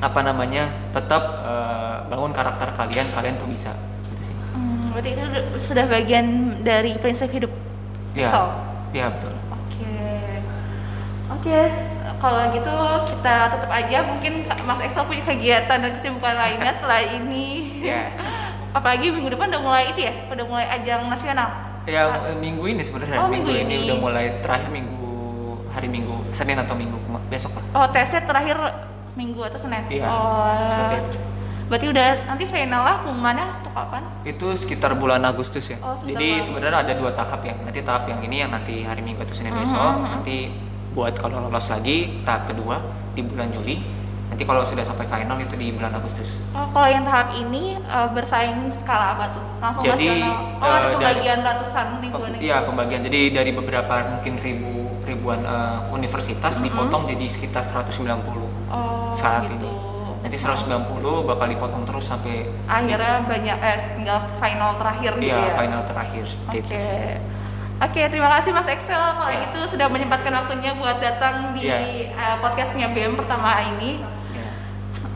apa 0.00 0.20
namanya 0.22 0.68
tetap 0.94 1.22
uh, 1.42 2.06
bangun 2.06 2.30
karakter 2.30 2.70
kalian, 2.76 3.08
kalian 3.10 3.34
tuh 3.40 3.48
bisa. 3.48 3.72
Gitu 4.14 4.30
sih. 4.30 4.36
Hmm, 4.54 4.94
berarti 4.94 5.10
itu 5.16 5.24
sudah 5.58 5.84
bagian 5.90 6.60
dari 6.62 6.94
prinsip 7.00 7.32
hidup 7.32 7.50
Iya. 8.14 8.26
Excel. 8.26 8.46
Iya 8.90 9.06
betul. 9.14 9.34
Oke. 9.54 9.94
Oke, 11.30 11.58
kalau 12.20 12.52
gitu 12.52 12.74
kita 13.08 13.36
tutup 13.50 13.70
aja. 13.70 13.98
Mungkin 14.04 14.32
Mas 14.62 14.80
Excel 14.84 15.04
punya 15.04 15.24
kegiatan 15.24 15.78
dan 15.80 15.90
kesibukan 15.96 16.34
lainnya 16.36 16.72
setelah 16.76 17.00
ini. 17.02 17.48
Ya. 17.80 18.12
Apalagi 18.76 19.10
minggu 19.10 19.32
depan 19.32 19.50
udah 19.50 19.58
mulai 19.60 19.90
itu 19.90 20.06
ya, 20.06 20.14
udah 20.30 20.44
mulai 20.46 20.66
ajang 20.70 21.08
nasional. 21.08 21.48
Ya 21.88 22.06
minggu 22.36 22.70
ini 22.70 22.84
sebenarnya 22.84 23.18
Oh, 23.18 23.26
minggu, 23.26 23.50
minggu 23.50 23.66
ini. 23.66 23.74
ini. 23.74 23.86
udah 23.88 23.98
mulai 23.98 24.26
terakhir 24.38 24.68
minggu 24.68 25.10
hari 25.70 25.88
Minggu 25.88 26.12
Senin 26.30 26.60
atau 26.60 26.76
Minggu 26.76 26.98
besok 27.26 27.56
lah. 27.56 27.64
Oh, 27.72 27.86
tesnya 27.88 28.22
terakhir 28.22 28.54
minggu 29.14 29.40
atau 29.42 29.58
Senin? 29.58 29.82
Iya, 29.88 30.06
Oh, 30.06 30.54
seperti 30.66 30.94
itu. 31.02 31.10
Berarti 31.70 31.86
udah 31.86 32.08
nanti 32.26 32.44
final 32.44 32.82
lah 32.82 32.94
pengumumannya 33.00 33.46
atau 33.62 33.70
kapan? 33.70 34.02
Itu 34.22 34.50
sekitar 34.52 34.98
bulan 34.98 35.22
Agustus 35.22 35.70
ya. 35.70 35.78
Oh, 35.78 35.94
Jadi 35.94 36.42
sebenarnya 36.42 36.82
ada 36.82 36.94
dua 36.94 37.10
tahap 37.10 37.42
ya. 37.42 37.54
Nanti 37.56 37.80
tahap 37.80 38.10
yang 38.10 38.20
ini 38.22 38.42
yang 38.42 38.50
nanti 38.50 38.82
hari 38.82 39.00
Minggu 39.00 39.22
atau 39.22 39.34
Senin 39.34 39.54
Mhm, 39.54 39.62
besok. 39.62 39.78
mhm. 39.80 40.06
Nanti 40.10 40.36
buat 40.90 41.14
kalau 41.14 41.38
lolos 41.40 41.66
lagi 41.66 42.20
tahap 42.22 42.46
kedua 42.46 42.82
di 43.12 43.22
bulan 43.22 43.48
Juli. 43.48 43.78
Nanti 44.26 44.46
kalau 44.46 44.62
sudah 44.62 44.80
sampai 44.80 45.04
final 45.04 45.38
itu 45.38 45.54
di 45.54 45.70
bulan 45.70 45.90
Agustus. 45.92 46.38
Oh, 46.50 46.62
kalau 46.68 46.86
yang 46.86 47.02
tahap 47.02 47.34
ini 47.34 47.74
eh, 47.76 48.08
bersaing 48.08 48.70
skala 48.70 49.18
apa 49.18 49.24
tuh? 49.28 49.42
Langsung 49.58 49.82
Jadi, 49.84 50.06
nasional. 50.06 50.34
Oh, 50.56 50.62
ada 50.62 50.70
eh, 50.70 50.78
dari- 50.78 50.94
pembagian 50.94 51.38
ratusan 51.42 51.86
ribuan 51.98 52.30
gitu. 52.32 52.42
Iya 52.44 52.56
pembagian. 52.62 53.00
Jadi 53.02 53.20
dari 53.30 53.50
beberapa 53.50 53.94
mungkin 54.08 54.34
ribu 54.36 54.70
ribuan 55.02 55.42
eh, 55.42 55.78
universitas 55.90 56.54
Mhm. 56.56 56.62
dipotong 56.62 57.02
jadi 57.06 57.26
sekitar 57.26 57.62
190 57.64 58.46
Oh, 58.70 59.10
saat 59.10 59.50
gitu. 59.50 59.66
ini. 59.66 59.70
Nanti 60.20 60.36
190 60.36 60.86
bakal 61.24 61.48
dipotong 61.48 61.82
terus 61.82 62.06
sampai 62.06 62.44
Akhirnya 62.68 63.24
banyak 63.24 63.56
eh 63.56 63.78
tinggal 63.96 64.20
final 64.36 64.76
terakhir 64.76 65.16
gitu 65.16 65.26
Iya, 65.26 65.42
ya. 65.42 65.54
final 65.56 65.82
terakhir 65.82 66.24
Oke. 66.46 66.60
sih. 66.70 67.18
Oke, 67.80 68.00
terima 68.06 68.28
kasih 68.30 68.52
Mas 68.52 68.68
Excel 68.68 68.92
kalau 68.92 69.24
Ya. 69.26 69.40
gitu 69.40 69.64
sudah 69.66 69.88
menyempatkan 69.88 70.28
waktunya 70.30 70.76
buat 70.76 71.00
datang 71.00 71.56
di 71.56 71.64
Ya. 71.64 71.80
eh, 72.06 72.36
podcastnya 72.38 72.92
BM 72.92 73.16
pertama 73.16 73.56
ini. 73.66 74.04
Ya. 74.30 74.48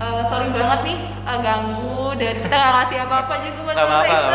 Eh, 0.01 0.23
sorry 0.25 0.49
banget 0.49 0.81
nih 0.83 0.99
eh, 1.05 1.39
ganggu 1.39 2.17
dan 2.17 2.35
kita 2.35 2.55
nggak 2.55 2.73
ngasih 2.75 2.99
apa-apa 3.05 3.35
juga 3.43 3.61
buat 3.63 3.77
Mas 3.77 4.01
Excel. 4.03 4.33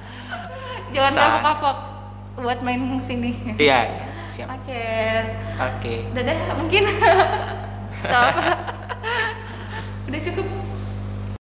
Jangan 0.96 1.12
kapok-kapok 1.12 1.76
buat 2.36 2.58
main 2.62 2.80
sini. 3.04 3.32
Iya, 3.54 3.78
iya, 3.84 4.04
siap. 4.26 4.48
Oke, 4.56 4.84
Oke. 5.60 5.94
dadah 6.16 6.36
mungkin. 6.56 6.82
Apa. 8.06 8.42
Udah 10.06 10.20
cukup. 10.22 10.46